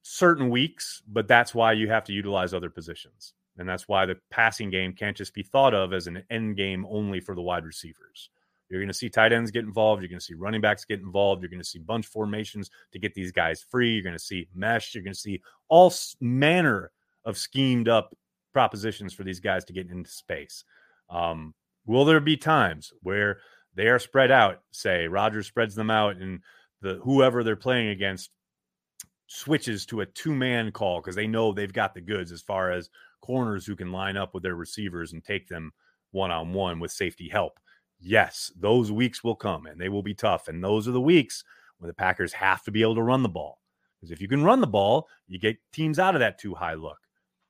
Certain 0.00 0.48
weeks, 0.48 1.02
but 1.06 1.28
that's 1.28 1.54
why 1.54 1.72
you 1.72 1.86
have 1.90 2.04
to 2.04 2.14
utilize 2.14 2.54
other 2.54 2.70
positions. 2.70 3.34
And 3.58 3.68
that's 3.68 3.86
why 3.86 4.06
the 4.06 4.16
passing 4.30 4.70
game 4.70 4.94
can't 4.94 5.14
just 5.14 5.34
be 5.34 5.42
thought 5.42 5.74
of 5.74 5.92
as 5.92 6.06
an 6.06 6.24
end 6.30 6.56
game 6.56 6.86
only 6.88 7.20
for 7.20 7.34
the 7.34 7.42
wide 7.42 7.66
receivers. 7.66 8.30
You're 8.74 8.82
going 8.82 8.88
to 8.88 8.94
see 8.94 9.08
tight 9.08 9.32
ends 9.32 9.52
get 9.52 9.64
involved. 9.64 10.02
You're 10.02 10.08
going 10.08 10.18
to 10.18 10.24
see 10.24 10.34
running 10.34 10.60
backs 10.60 10.84
get 10.84 10.98
involved. 10.98 11.42
You're 11.42 11.48
going 11.48 11.62
to 11.62 11.68
see 11.68 11.78
bunch 11.78 12.06
formations 12.06 12.70
to 12.92 12.98
get 12.98 13.14
these 13.14 13.30
guys 13.30 13.64
free. 13.70 13.94
You're 13.94 14.02
going 14.02 14.18
to 14.18 14.18
see 14.18 14.48
mesh. 14.52 14.94
You're 14.94 15.04
going 15.04 15.14
to 15.14 15.18
see 15.20 15.40
all 15.68 15.94
manner 16.20 16.90
of 17.24 17.38
schemed 17.38 17.88
up 17.88 18.16
propositions 18.52 19.14
for 19.14 19.22
these 19.22 19.38
guys 19.38 19.64
to 19.66 19.72
get 19.72 19.88
into 19.88 20.10
space. 20.10 20.64
Um, 21.08 21.54
will 21.86 22.04
there 22.04 22.18
be 22.18 22.36
times 22.36 22.92
where 23.02 23.38
they 23.76 23.86
are 23.86 24.00
spread 24.00 24.32
out? 24.32 24.62
Say 24.72 25.06
Rodgers 25.06 25.46
spreads 25.46 25.76
them 25.76 25.90
out, 25.90 26.16
and 26.16 26.40
the 26.82 26.98
whoever 27.04 27.44
they're 27.44 27.54
playing 27.54 27.90
against 27.90 28.30
switches 29.28 29.86
to 29.86 30.00
a 30.00 30.06
two 30.06 30.34
man 30.34 30.72
call 30.72 31.00
because 31.00 31.14
they 31.14 31.28
know 31.28 31.52
they've 31.52 31.72
got 31.72 31.94
the 31.94 32.00
goods 32.00 32.32
as 32.32 32.42
far 32.42 32.72
as 32.72 32.90
corners 33.20 33.64
who 33.64 33.76
can 33.76 33.92
line 33.92 34.16
up 34.16 34.34
with 34.34 34.42
their 34.42 34.56
receivers 34.56 35.12
and 35.12 35.24
take 35.24 35.46
them 35.48 35.72
one 36.10 36.32
on 36.32 36.52
one 36.52 36.80
with 36.80 36.90
safety 36.90 37.28
help 37.28 37.58
yes, 38.04 38.52
those 38.58 38.92
weeks 38.92 39.24
will 39.24 39.34
come 39.34 39.66
and 39.66 39.80
they 39.80 39.88
will 39.88 40.02
be 40.02 40.14
tough. 40.14 40.48
And 40.48 40.62
those 40.62 40.86
are 40.86 40.92
the 40.92 41.00
weeks 41.00 41.44
when 41.78 41.88
the 41.88 41.94
Packers 41.94 42.32
have 42.32 42.62
to 42.64 42.70
be 42.70 42.82
able 42.82 42.94
to 42.96 43.02
run 43.02 43.22
the 43.22 43.28
ball. 43.28 43.60
Because 44.00 44.12
if 44.12 44.20
you 44.20 44.28
can 44.28 44.44
run 44.44 44.60
the 44.60 44.66
ball, 44.66 45.08
you 45.26 45.38
get 45.38 45.56
teams 45.72 45.98
out 45.98 46.14
of 46.14 46.20
that 46.20 46.38
too 46.38 46.54
high 46.54 46.74
look. 46.74 46.98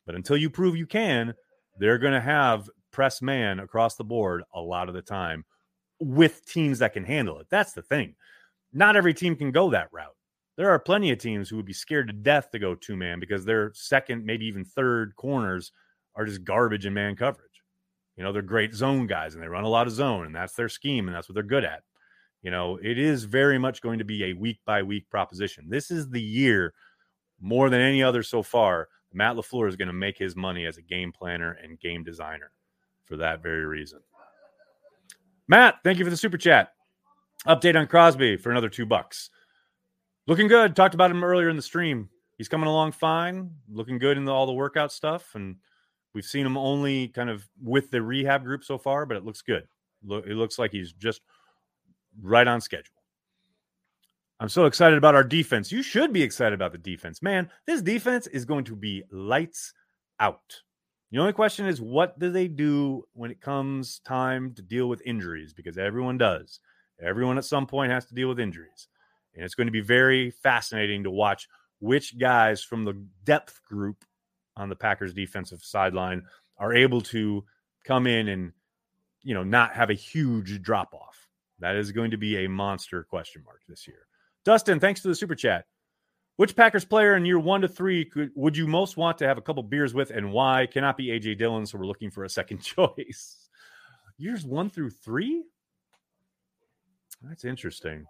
But 0.07 0.14
until 0.14 0.37
you 0.37 0.51
prove 0.51 0.77
you 0.77 0.87
can, 0.87 1.35
they're 1.79 1.99
going 1.99 2.12
to 2.12 2.21
have 2.21 2.71
press 2.93 3.21
man 3.21 3.59
across 3.59 3.97
the 3.97 4.05
board 4.05 4.45
a 4.55 4.61
lot 4.61 4.88
of 4.88 4.95
the 4.95 5.03
time 5.03 5.45
with 5.99 6.47
teams 6.47 6.79
that 6.79 6.93
can 6.93 7.05
handle 7.05 7.40
it. 7.40 7.47
That's 7.51 7.73
the 7.73 7.83
thing. 7.83 8.14
Not 8.73 8.97
every 8.97 9.14
team 9.14 9.37
can 9.37 9.51
go 9.51 9.71
that 9.71 9.88
route. 9.93 10.17
There 10.57 10.71
are 10.71 10.79
plenty 10.79 11.11
of 11.11 11.19
teams 11.19 11.49
who 11.49 11.57
would 11.57 11.67
be 11.67 11.73
scared 11.73 12.07
to 12.07 12.12
death 12.12 12.51
to 12.53 12.59
go 12.61 12.75
two 12.75 12.97
man 12.97 13.19
because 13.19 13.45
their 13.45 13.73
second, 13.75 14.25
maybe 14.25 14.47
even 14.47 14.64
third 14.64 15.17
corners 15.17 15.73
are 16.14 16.25
just 16.25 16.45
garbage 16.45 16.87
in 16.87 16.95
man 16.95 17.17
coverage. 17.17 17.54
You 18.16 18.22
know, 18.22 18.33
they're 18.33 18.42
great 18.42 18.74
zone 18.74 19.07
guys 19.07 19.35
and 19.35 19.42
they 19.42 19.48
run 19.48 19.64
a 19.64 19.68
lot 19.68 19.87
of 19.87 19.92
zone 19.92 20.27
and 20.27 20.35
that's 20.35 20.55
their 20.55 20.68
scheme 20.68 21.09
and 21.09 21.16
that's 21.16 21.29
what 21.29 21.35
they're 21.35 21.42
good 21.42 21.64
at. 21.64 21.83
You 22.42 22.50
know, 22.50 22.79
it 22.83 22.98
is 22.98 23.24
very 23.24 23.59
much 23.59 23.81
going 23.81 23.98
to 23.98 24.05
be 24.05 24.24
a 24.24 24.35
week 24.35 24.59
by 24.66 24.83
week 24.83 25.09
proposition. 25.11 25.68
This 25.68 25.90
is 25.90 26.11
the 26.11 26.22
year 26.22 26.74
more 27.40 27.70
than 27.70 27.81
any 27.81 28.03
other 28.03 28.22
so 28.22 28.42
far. 28.42 28.88
Matt 29.12 29.37
LaFleur 29.37 29.68
is 29.68 29.77
going 29.77 29.88
to 29.88 29.94
make 29.94 30.18
his 30.18 30.37
money 30.37 30.66
as 30.66 30.77
a 30.77 30.83
game 30.83 31.12
planner 31.12 31.53
and 31.62 31.81
game 31.81 32.05
designer 32.05 32.50
for 33.05 33.16
that 33.16 33.42
very 33.42 33.64
reason. 33.64 34.00
Matt, 35.48 35.77
thank 35.85 35.98
you 35.98 36.05
for 36.05 36.11
the 36.11 36.16
super 36.16 36.38
chat. 36.38 36.72
Update 37.46 37.79
on 37.79 37.87
Crosby 37.87 38.37
for 38.37 38.50
another 38.50 38.68
two 38.68 38.87
bucks. 38.87 39.31
Looking 40.27 40.48
good. 40.48 40.74
Talked 40.74 40.94
about 40.94 41.11
him 41.11 41.22
earlier 41.22 41.48
in 41.48 41.57
the 41.57 41.62
stream. 41.62 42.09
He's 42.38 42.48
coming 42.48 42.68
along 42.68 42.92
fine, 42.92 43.50
looking 43.70 43.98
good 43.98 44.16
in 44.16 44.24
the, 44.24 44.33
all 44.33 44.46
the 44.46 44.53
workout 44.53 44.90
stuff, 44.90 45.35
and 45.35 45.57
We've 46.14 46.24
seen 46.24 46.46
him 46.46 46.57
only 46.57 47.09
kind 47.09 47.29
of 47.29 47.46
with 47.62 47.90
the 47.90 48.00
rehab 48.00 48.44
group 48.44 48.64
so 48.64 48.79
far, 48.79 49.05
but 49.05 49.16
it 49.16 49.24
looks 49.24 49.42
good. 49.42 49.66
It 50.09 50.37
looks 50.37 50.59
like 50.59 50.70
he's 50.70 50.92
just 50.92 51.22
right 52.22 52.46
on 52.46 52.61
schedule. 52.61 52.94
I'm 54.40 54.48
so 54.48 54.66
excited 54.66 54.98
about 54.98 55.14
our 55.14 55.24
defense. 55.24 55.72
You 55.72 55.83
should 55.83 56.12
be 56.12 56.22
excited 56.22 56.55
about 56.55 56.72
the 56.72 56.79
defense. 56.79 57.22
Man, 57.22 57.50
this 57.66 57.83
defense 57.83 58.27
is 58.29 58.44
going 58.44 58.64
to 58.64 58.77
be 58.77 59.03
lights 59.11 59.72
out. 60.20 60.61
The 61.11 61.18
only 61.18 61.33
question 61.33 61.66
is, 61.66 61.81
what 61.81 62.18
do 62.18 62.31
they 62.31 62.48
do 62.48 63.05
when 63.12 63.31
it 63.31 63.40
comes 63.40 64.00
time 64.00 64.53
to 64.55 64.62
deal 64.62 64.88
with 64.88 65.03
injuries? 65.07 65.55
Because 65.55 65.79
everyone 65.79 66.18
does. 66.18 66.61
Everyone 67.00 67.38
at 67.38 67.44
some 67.44 67.66
point 67.66 67.92
has 67.92 68.07
to 68.07 68.14
deal 68.14 68.29
with 68.29 68.40
injuries. 68.40 68.88
And 69.35 69.44
it's 69.44 69.55
going 69.55 69.68
to 69.68 69.72
be 69.72 69.81
very 69.81 70.31
fascinating 70.31 71.05
to 71.05 71.11
watch 71.11 71.48
which 71.79 72.18
guys 72.18 72.62
from 72.62 72.85
the 72.85 73.00
depth 73.24 73.61
group 73.64 74.05
on 74.57 74.69
the 74.69 74.77
Packers 74.77 75.12
defensive 75.12 75.62
sideline 75.62 76.23
are 76.59 76.75
able 76.75 77.01
to 77.01 77.45
come 77.85 78.07
in 78.07 78.29
and 78.29 78.53
you 79.23 79.35
know 79.35 79.43
not 79.43 79.75
have 79.75 79.90
a 79.90 79.95
huge 79.95 80.62
drop 80.62 80.95
off. 80.95 81.29
That 81.61 81.77
is 81.77 81.93
going 81.93 82.11
to 82.11 82.17
be 82.17 82.45
a 82.45 82.49
monster 82.49 83.05
question 83.05 83.43
mark 83.45 83.61
this 83.69 83.87
year. 83.87 84.07
Dustin, 84.45 84.81
thanks 84.81 85.01
for 85.01 85.09
the 85.09 85.14
super 85.14 85.35
chat. 85.35 85.64
Which 86.37 86.57
Packers 86.57 86.85
player 86.85 87.17
in 87.17 87.25
year 87.25 87.38
one 87.38 87.61
to 87.61 87.69
three 87.69 88.05
could, 88.05 88.31
would 88.35 88.57
you 88.57 88.67
most 88.67 88.97
want 88.97 89.19
to 89.19 89.27
have 89.27 89.38
a 89.38 89.43
couple 89.43 89.62
beers 89.62 89.95
with, 89.95 90.11
and 90.11 90.33
why? 90.33 90.67
Cannot 90.67 90.97
be 90.97 91.07
AJ 91.07 91.38
Dillon, 91.38 91.64
so 91.64 91.79
we're 91.79 91.87
looking 91.87 92.11
for 92.11 92.25
a 92.25 92.29
second 92.29 92.59
choice. 92.62 93.49
Years 94.19 94.45
one 94.45 94.69
through 94.69 94.90
three. 94.90 95.45
That's 97.23 97.45
interesting. 97.45 98.05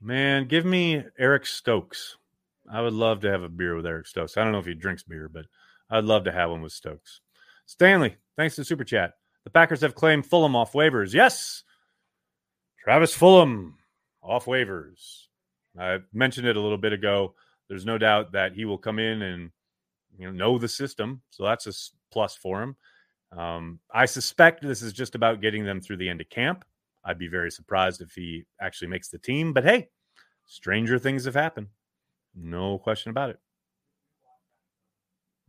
Man, 0.00 0.48
give 0.48 0.64
me 0.64 1.04
Eric 1.18 1.44
Stokes. 1.44 2.16
I 2.72 2.80
would 2.80 2.92
love 2.92 3.20
to 3.20 3.30
have 3.30 3.42
a 3.42 3.48
beer 3.48 3.74
with 3.74 3.86
Eric 3.86 4.06
Stokes. 4.06 4.36
I 4.36 4.44
don't 4.44 4.52
know 4.52 4.58
if 4.58 4.66
he 4.66 4.74
drinks 4.74 5.02
beer, 5.02 5.28
but 5.28 5.46
I'd 5.90 6.04
love 6.04 6.24
to 6.24 6.32
have 6.32 6.50
one 6.50 6.62
with 6.62 6.72
Stokes. 6.72 7.20
Stanley, 7.66 8.16
thanks 8.36 8.56
to 8.56 8.64
Super 8.64 8.84
Chat. 8.84 9.14
The 9.44 9.50
Packers 9.50 9.80
have 9.80 9.94
claimed 9.94 10.28
Fulgham 10.28 10.54
off 10.54 10.72
waivers. 10.72 11.12
Yes. 11.12 11.64
Travis 12.82 13.16
Fulgham 13.16 13.72
off 14.22 14.44
waivers. 14.44 15.26
I 15.78 15.98
mentioned 16.12 16.46
it 16.46 16.56
a 16.56 16.60
little 16.60 16.78
bit 16.78 16.92
ago. 16.92 17.34
There's 17.68 17.86
no 17.86 17.98
doubt 17.98 18.32
that 18.32 18.54
he 18.54 18.64
will 18.64 18.78
come 18.78 18.98
in 18.98 19.22
and 19.22 19.50
you 20.18 20.26
know 20.26 20.32
know 20.32 20.58
the 20.58 20.68
system, 20.68 21.22
so 21.30 21.44
that's 21.44 21.66
a 21.66 21.72
plus 22.12 22.36
for 22.36 22.62
him. 22.62 22.76
Um, 23.36 23.78
I 23.92 24.06
suspect 24.06 24.62
this 24.62 24.82
is 24.82 24.92
just 24.92 25.14
about 25.14 25.40
getting 25.40 25.64
them 25.64 25.80
through 25.80 25.98
the 25.98 26.08
end 26.08 26.20
of 26.20 26.28
camp. 26.28 26.64
I'd 27.04 27.18
be 27.18 27.28
very 27.28 27.50
surprised 27.50 28.00
if 28.00 28.12
he 28.12 28.44
actually 28.60 28.88
makes 28.88 29.08
the 29.08 29.18
team, 29.18 29.52
but 29.52 29.64
hey, 29.64 29.88
stranger 30.46 30.98
things 30.98 31.24
have 31.24 31.34
happened. 31.34 31.68
No 32.34 32.78
question 32.78 33.10
about 33.10 33.30
it. 33.30 33.38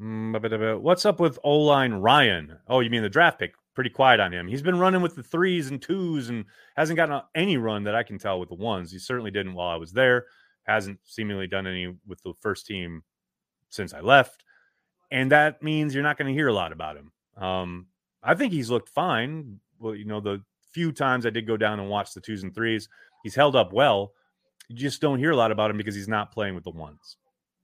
Mm, 0.01 0.81
what's 0.81 1.05
up 1.05 1.19
with 1.19 1.37
O 1.43 1.59
line 1.59 1.91
Rhyan? 1.93 2.57
Oh, 2.67 2.79
you 2.79 2.89
mean 2.89 3.03
the 3.03 3.09
draft 3.09 3.39
pick? 3.39 3.53
Pretty 3.75 3.89
quiet 3.89 4.19
on 4.19 4.33
him. 4.33 4.47
He's 4.47 4.61
been 4.61 4.79
running 4.79 5.01
with 5.01 5.15
the 5.15 5.23
threes 5.23 5.69
and 5.69 5.81
twos 5.81 6.29
and 6.29 6.45
hasn't 6.75 6.97
gotten 6.97 7.21
any 7.35 7.57
run 7.57 7.83
that 7.83 7.95
I 7.95 8.03
can 8.03 8.17
tell 8.17 8.39
with 8.39 8.49
the 8.49 8.55
ones. 8.55 8.91
He 8.91 8.99
certainly 8.99 9.31
didn't 9.31 9.53
while 9.53 9.69
I 9.69 9.75
was 9.75 9.93
there. 9.93 10.25
Hasn't 10.63 10.99
seemingly 11.05 11.47
done 11.47 11.67
any 11.67 11.95
with 12.05 12.21
the 12.23 12.33
first 12.41 12.65
team 12.65 13.03
since 13.69 13.93
I 13.93 14.01
left. 14.01 14.43
And 15.11 15.31
that 15.31 15.61
means 15.61 15.93
you're 15.93 16.03
not 16.03 16.17
going 16.17 16.27
to 16.27 16.33
hear 16.33 16.47
a 16.47 16.53
lot 16.53 16.71
about 16.71 16.97
him. 16.97 17.11
Um, 17.37 17.87
I 18.23 18.33
think 18.35 18.51
he's 18.53 18.69
looked 18.69 18.89
fine. 18.89 19.59
Well, 19.79 19.95
you 19.95 20.05
know, 20.05 20.19
the 20.19 20.43
few 20.71 20.91
times 20.91 21.25
I 21.25 21.29
did 21.29 21.47
go 21.47 21.57
down 21.57 21.79
and 21.79 21.89
watch 21.89 22.13
the 22.13 22.21
twos 22.21 22.43
and 22.43 22.53
threes, 22.53 22.89
he's 23.23 23.35
held 23.35 23.55
up 23.55 23.71
well. 23.71 24.13
You 24.71 24.77
just 24.77 25.01
don't 25.01 25.19
hear 25.19 25.31
a 25.31 25.35
lot 25.35 25.51
about 25.51 25.69
him 25.69 25.77
because 25.77 25.95
he's 25.95 26.07
not 26.07 26.31
playing 26.31 26.55
with 26.55 26.63
the 26.63 26.71
ones. 26.71 27.17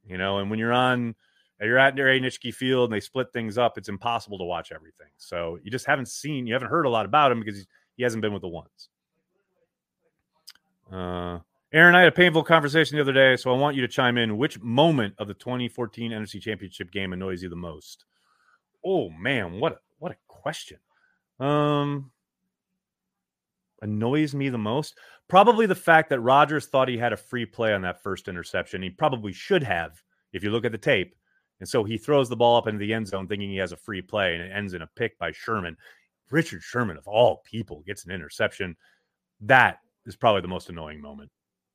You 0.05 0.17
know, 0.17 0.39
and 0.39 0.49
when 0.49 0.59
you're 0.59 0.73
on 0.73 1.15
you're 1.61 1.79
at 1.79 1.97
Ray 1.97 2.19
Nitschke 2.19 2.53
Field 2.53 2.89
and 2.89 2.95
they 2.95 2.99
split 2.99 3.33
things 3.33 3.57
up, 3.57 3.77
it's 3.77 3.89
impossible 3.89 4.37
to 4.37 4.43
watch 4.43 4.71
everything. 4.71 5.07
So 5.17 5.57
you 5.63 5.71
just 5.71 5.85
haven't 5.85 6.07
seen, 6.07 6.45
you 6.45 6.53
haven't 6.53 6.69
heard 6.69 6.85
a 6.85 6.89
lot 6.89 7.05
about 7.05 7.31
him 7.31 7.39
because 7.39 7.65
he 7.95 8.03
hasn't 8.03 8.21
been 8.21 8.33
with 8.33 8.43
the 8.43 8.47
ones. 8.47 8.89
Uh, 10.91 11.39
Aaron, 11.73 11.95
I 11.95 11.99
had 11.99 12.09
a 12.09 12.13
painful 12.13 12.43
conversation 12.43 12.95
the 12.95 13.01
other 13.01 13.11
day, 13.11 13.35
so 13.35 13.53
I 13.53 13.57
want 13.57 13.75
you 13.75 13.81
to 13.81 13.87
chime 13.87 14.17
in. 14.17 14.37
Which 14.37 14.61
moment 14.61 15.15
of 15.17 15.27
the 15.27 15.33
2014 15.33 16.11
NFC 16.11 16.39
Championship 16.39 16.91
game 16.91 17.11
annoys 17.11 17.41
you 17.41 17.49
the 17.49 17.55
most? 17.55 18.05
Oh 18.85 19.09
man, 19.09 19.59
what 19.59 19.73
a, 19.73 19.77
what 19.97 20.11
a 20.11 20.17
question. 20.27 20.77
Um, 21.39 22.11
annoys 23.81 24.33
me 24.33 24.49
the 24.49 24.57
most 24.57 24.95
probably 25.27 25.65
the 25.65 25.75
fact 25.75 26.09
that 26.09 26.19
Rodgers 26.19 26.67
thought 26.67 26.87
he 26.87 26.97
had 26.97 27.13
a 27.13 27.17
free 27.17 27.45
play 27.45 27.73
on 27.73 27.81
that 27.81 28.01
first 28.01 28.27
interception. 28.27 28.81
He 28.81 28.89
probably 28.89 29.33
should 29.33 29.63
have, 29.63 30.01
if 30.33 30.43
you 30.43 30.49
look 30.49 30.65
at 30.65 30.71
the 30.71 30.77
tape. 30.77 31.15
And 31.59 31.67
so 31.67 31.83
he 31.83 31.97
throws 31.97 32.29
the 32.29 32.35
ball 32.35 32.57
up 32.57 32.67
into 32.67 32.79
the 32.79 32.93
end 32.93 33.07
zone 33.07 33.27
thinking 33.27 33.49
he 33.49 33.57
has 33.57 33.71
a 33.71 33.77
free 33.77 34.01
play, 34.01 34.35
and 34.35 34.43
it 34.43 34.51
ends 34.53 34.73
in 34.73 34.83
a 34.83 34.89
pick 34.95 35.17
by 35.17 35.31
Sherman. 35.31 35.75
Richard 36.29 36.61
Sherman, 36.61 36.97
of 36.97 37.07
all 37.07 37.41
people, 37.45 37.83
gets 37.85 38.05
an 38.05 38.11
interception. 38.11 38.75
That 39.41 39.79
is 40.05 40.15
probably 40.15 40.41
the 40.41 40.47
most 40.47 40.69
annoying 40.69 41.01
moment 41.01 41.31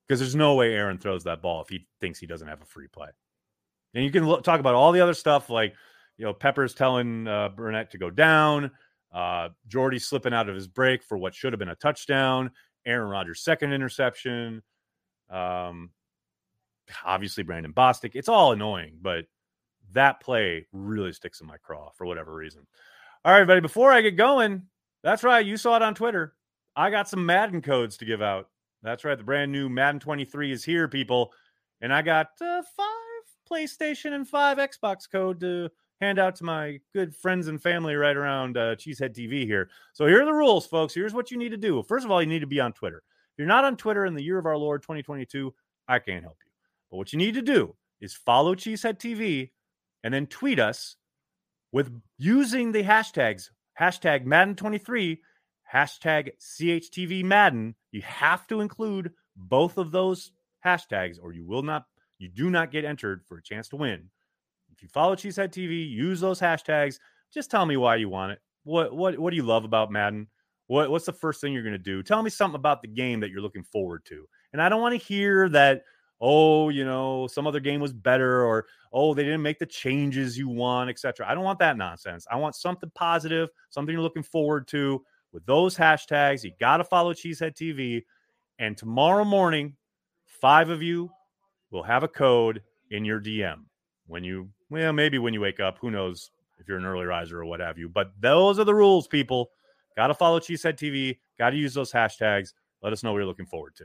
because 0.07 0.21
there's 0.21 0.37
no 0.37 0.55
way 0.55 0.75
Aaron 0.75 0.99
throws 0.99 1.25
that 1.25 1.43
ball 1.43 1.63
if 1.63 1.69
he 1.69 1.87
thinks 2.01 2.19
he 2.19 2.27
doesn't 2.27 2.49
have 2.49 2.63
a 2.63 2.67
free 2.67 2.89
play. 2.89 3.09
And 3.95 4.05
you 4.05 4.11
can 4.11 4.25
talk 4.43 4.61
about 4.61 4.75
all 4.75 4.93
the 4.93 5.01
other 5.01 5.15
stuff 5.15 5.51
like, 5.51 5.75
you 6.17 6.25
know, 6.25 6.33
Peppers 6.33 6.75
telling 6.75 7.27
uh, 7.27 7.51
Burnett 7.51 7.91
to 7.93 7.99
go 7.99 8.11
down, 8.11 8.71
uh, 9.13 9.49
Jordy 9.69 9.99
slipping 9.99 10.33
out 10.33 10.49
of 10.49 10.55
his 10.55 10.69
break 10.69 11.03
for 11.03 11.19
what 11.19 11.35
should 11.35 11.53
have 11.53 11.61
been 11.61 11.69
a 11.69 11.75
touchdown, 11.77 12.51
Aaron 12.87 13.09
Rodgers' 13.09 13.41
second 13.41 13.73
interception. 13.73 14.63
Um, 15.31 15.91
obviously, 17.05 17.43
Brandon 17.43 17.73
Bostick. 17.73 18.13
It's 18.15 18.29
all 18.29 18.53
annoying, 18.53 18.99
but 19.01 19.27
that 19.93 20.21
play 20.21 20.67
really 20.73 21.13
sticks 21.13 21.41
in 21.41 21.47
my 21.47 21.57
craw 21.59 21.91
for 21.97 22.07
whatever 22.07 22.35
reason. 22.35 22.67
All 23.25 23.33
right, 23.33 23.41
everybody, 23.41 23.61
before 23.61 23.93
I 23.93 24.01
get 24.01 24.17
going, 24.17 24.63
that's 25.03 25.23
right. 25.23 25.45
You 25.45 25.57
saw 25.57 25.77
it 25.77 25.83
on 25.83 25.95
Twitter. 25.95 26.35
I 26.75 26.91
got 26.91 27.09
some 27.09 27.27
Madden 27.27 27.63
codes 27.63 27.97
to 27.99 28.05
give 28.05 28.23
out. 28.23 28.49
That's 28.83 29.05
right. 29.05 29.17
The 29.17 29.25
brand 29.25 29.53
new 29.53 29.69
Madden 29.69 30.01
23 30.01 30.53
is 30.53 30.65
here, 30.65 30.89
people. 30.89 31.33
And 31.81 31.93
I 31.93 32.03
got 32.03 32.29
uh, 32.41 32.63
five 32.77 32.89
PlayStation 33.51 34.13
and 34.13 34.27
five 34.27 34.59
Xbox 34.59 35.11
code 35.11 35.41
to 35.41 35.71
hand 36.03 36.19
out 36.19 36.35
to 36.37 36.45
my 36.45 36.81
good 36.93 37.15
friends 37.15 37.47
and 37.47 37.63
family 37.63 37.95
right 37.95 38.17
around 38.17 38.57
uh, 38.57 38.75
Cheesehead 38.75 39.17
TV 39.17 39.47
here. 39.47 39.71
So 39.93 40.07
here 40.07 40.23
are 40.23 40.27
the 40.27 40.33
rules, 40.33 40.67
folks. 40.67 40.93
Here's 40.93 41.15
what 41.15 41.31
you 41.31 41.39
need 41.39 41.51
to 41.51 41.57
do. 41.57 41.83
First 41.85 42.05
of 42.05 42.11
all, 42.11 42.21
you 42.21 42.29
need 42.29 42.41
to 42.41 42.47
be 42.47 42.61
on 42.61 42.73
Twitter. 42.73 42.99
If 42.99 43.39
you're 43.39 43.47
not 43.47 43.65
on 43.65 43.77
Twitter 43.77 44.05
in 44.05 44.15
the 44.15 44.23
year 44.23 44.37
of 44.37 44.47
our 44.47 44.57
Lord 44.57 44.83
2022, 44.83 45.55
I 45.87 46.01
can't 46.01 46.25
help 46.25 46.39
you. 46.45 46.51
But 46.91 46.97
what 46.97 47.13
you 47.13 47.19
need 47.19 47.35
to 47.35 47.43
do 47.43 47.77
is 48.01 48.15
follow 48.15 48.57
Cheesehead 48.57 48.99
TV 48.99 49.51
and 50.03 50.13
then 50.13 50.27
tweet 50.27 50.59
us 50.59 50.97
with 51.71 51.91
using 52.19 52.73
the 52.73 52.83
hashtags 52.83 53.51
hashtag 53.81 54.27
Madden23, 54.27 55.19
hashtag 55.73 56.33
CHTV 56.41 57.25
Madden. 57.25 57.75
You 57.93 58.03
have 58.03 58.47
to 58.49 58.61
include 58.61 59.13
both 59.37 59.79
of 59.79 59.93
those 59.93 60.33
hashtags, 60.67 61.17
or 61.23 61.33
you 61.33 61.47
will 61.47 61.63
not, 61.63 61.85
you 62.19 62.29
do 62.29 62.51
not 62.51 62.73
get 62.73 62.85
entered 62.85 63.23
for 63.27 63.39
a 63.39 63.43
chance 63.43 63.69
to 63.69 63.77
win. 63.77 64.11
If 64.83 64.87
you 64.87 64.91
follow 64.93 65.15
Cheesehead 65.15 65.51
TV, 65.53 65.89
use 65.89 66.19
those 66.19 66.41
hashtags. 66.41 66.99
Just 67.33 67.53
tell 67.53 67.65
me 67.65 67.77
why 67.77 67.95
you 67.95 68.09
want 68.09 68.33
it. 68.33 68.41
What 68.65 68.93
what 68.93 69.17
what 69.17 69.31
do 69.31 69.37
you 69.37 69.45
love 69.45 69.65
about 69.65 69.93
Madden? 69.93 70.27
What 70.67 70.91
what's 70.91 71.07
the 71.07 71.13
first 71.13 71.41
thing 71.41 71.53
you're 71.53 71.63
going 71.63 71.73
to 71.73 71.79
do? 71.79 72.03
Tell 72.03 72.21
me 72.21 72.31
something 72.31 72.57
about 72.57 72.83
the 72.83 72.89
game 72.89 73.21
that 73.21 73.31
you're 73.31 73.43
looking 73.43 73.63
forward 73.63 74.05
to. 74.07 74.27
And 74.53 74.61
I 74.61 74.69
don't 74.69 74.81
want 74.81 75.01
to 75.01 75.07
hear 75.07 75.49
that 75.51 75.83
oh, 76.21 76.69
you 76.69 76.85
know, 76.85 77.29
some 77.29 77.47
other 77.47 77.61
game 77.61 77.81
was 77.81 77.93
better 77.93 78.45
or 78.45 78.67
oh, 78.93 79.15
they 79.15 79.23
didn't 79.23 79.43
make 79.43 79.61
the 79.61 79.67
changes 79.67 80.37
you 80.37 80.49
want, 80.49 80.91
etc. 80.91 81.29
I 81.29 81.35
don't 81.35 81.45
want 81.45 81.61
that 81.61 81.77
nonsense. 81.77 82.27
I 82.29 82.37
want 82.37 82.57
something 82.57 82.91
positive, 82.97 83.51
something 83.71 83.93
you're 83.93 84.03
looking 84.03 84.25
forward 84.25 84.67
to 84.69 85.05
with 85.33 85.47
those 85.47 85.77
hashtags. 85.77 86.43
You 86.43 86.51
got 86.59 86.79
to 86.79 86.85
follow 86.85 87.15
Cheesehead 87.15 87.55
TV. 87.55 88.03
And 88.59 88.77
tomorrow 88.77 89.25
morning, 89.25 89.77
five 90.27 90.71
of 90.71 90.83
you 90.83 91.09
will 91.71 91.85
have 91.85 92.03
a 92.03 92.09
code 92.09 92.63
in 92.91 93.05
your 93.05 93.21
DM 93.21 93.65
when 94.07 94.25
you, 94.25 94.51
well, 94.73 94.93
maybe 94.93 95.19
when 95.19 95.35
you 95.35 95.41
wake 95.41 95.61
up. 95.61 95.79
Who 95.81 95.91
knows 95.91 96.31
if 96.59 96.67
you're 96.67 96.79
an 96.79 96.87
early 96.87 97.05
riser 97.05 97.41
or 97.41 97.45
what 97.45 97.61
have 97.61 97.77
you. 97.77 97.89
But 97.89 98.13
those 98.21 98.59
are 98.59 98.65
the 98.65 98.75
rules, 98.75 99.07
people. 99.07 99.51
Got 99.97 100.07
to 100.07 100.15
follow 100.15 100.41
Cheesehead 100.41 100.79
TV. 100.79 101.19
Got 101.39 101.51
to 101.51 101.57
use 101.57 101.75
those 101.75 101.93
hashtags. 101.93 102.55
Let 102.83 102.93
us 102.93 103.03
know 103.03 103.13
what 103.13 103.19
you're 103.19 103.27
looking 103.27 103.47
forward 103.47 103.77
to. 103.77 103.85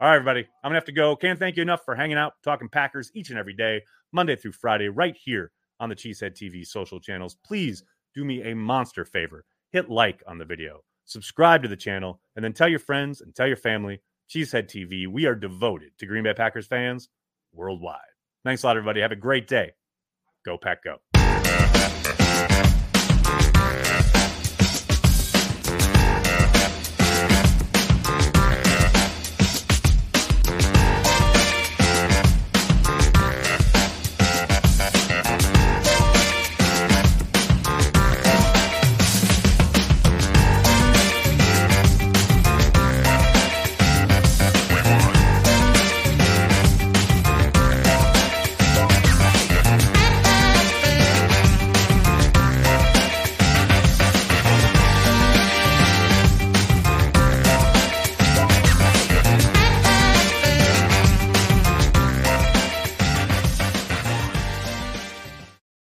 All 0.00 0.08
right, 0.08 0.16
everybody. 0.16 0.46
I'm 0.62 0.70
to 0.70 0.76
have 0.76 0.86
to 0.86 0.92
go. 0.92 1.14
Can't 1.14 1.38
thank 1.38 1.56
you 1.56 1.62
enough 1.62 1.84
for 1.84 1.94
hanging 1.94 2.16
out, 2.16 2.34
talking 2.42 2.70
Packers 2.70 3.10
each 3.14 3.28
and 3.28 3.38
every 3.38 3.52
day, 3.52 3.82
Monday 4.12 4.34
through 4.34 4.52
Friday, 4.52 4.88
right 4.88 5.14
here 5.22 5.52
on 5.78 5.90
the 5.90 5.94
Cheesehead 5.94 6.32
TV 6.32 6.66
social 6.66 6.98
channels. 6.98 7.36
Please 7.44 7.84
do 8.14 8.24
me 8.24 8.42
a 8.50 8.56
monster 8.56 9.04
favor. 9.04 9.44
Hit 9.72 9.90
like 9.90 10.22
on 10.26 10.38
the 10.38 10.44
video, 10.44 10.82
subscribe 11.04 11.62
to 11.62 11.68
the 11.68 11.76
channel, 11.76 12.20
and 12.34 12.44
then 12.44 12.52
tell 12.52 12.68
your 12.68 12.78
friends 12.78 13.20
and 13.20 13.34
tell 13.34 13.46
your 13.46 13.56
family. 13.56 14.00
Cheesehead 14.30 14.68
TV, 14.68 15.06
we 15.06 15.26
are 15.26 15.34
devoted 15.34 15.90
to 15.98 16.06
Green 16.06 16.24
Bay 16.24 16.32
Packers 16.32 16.66
fans 16.66 17.10
worldwide. 17.52 17.98
Thanks 18.42 18.62
a 18.62 18.66
lot, 18.66 18.76
everybody. 18.76 19.00
Have 19.00 19.12
a 19.12 19.16
great 19.16 19.46
day. 19.46 19.72
Go 20.44 20.58
Pack 20.58 20.84
Go. 20.84 22.73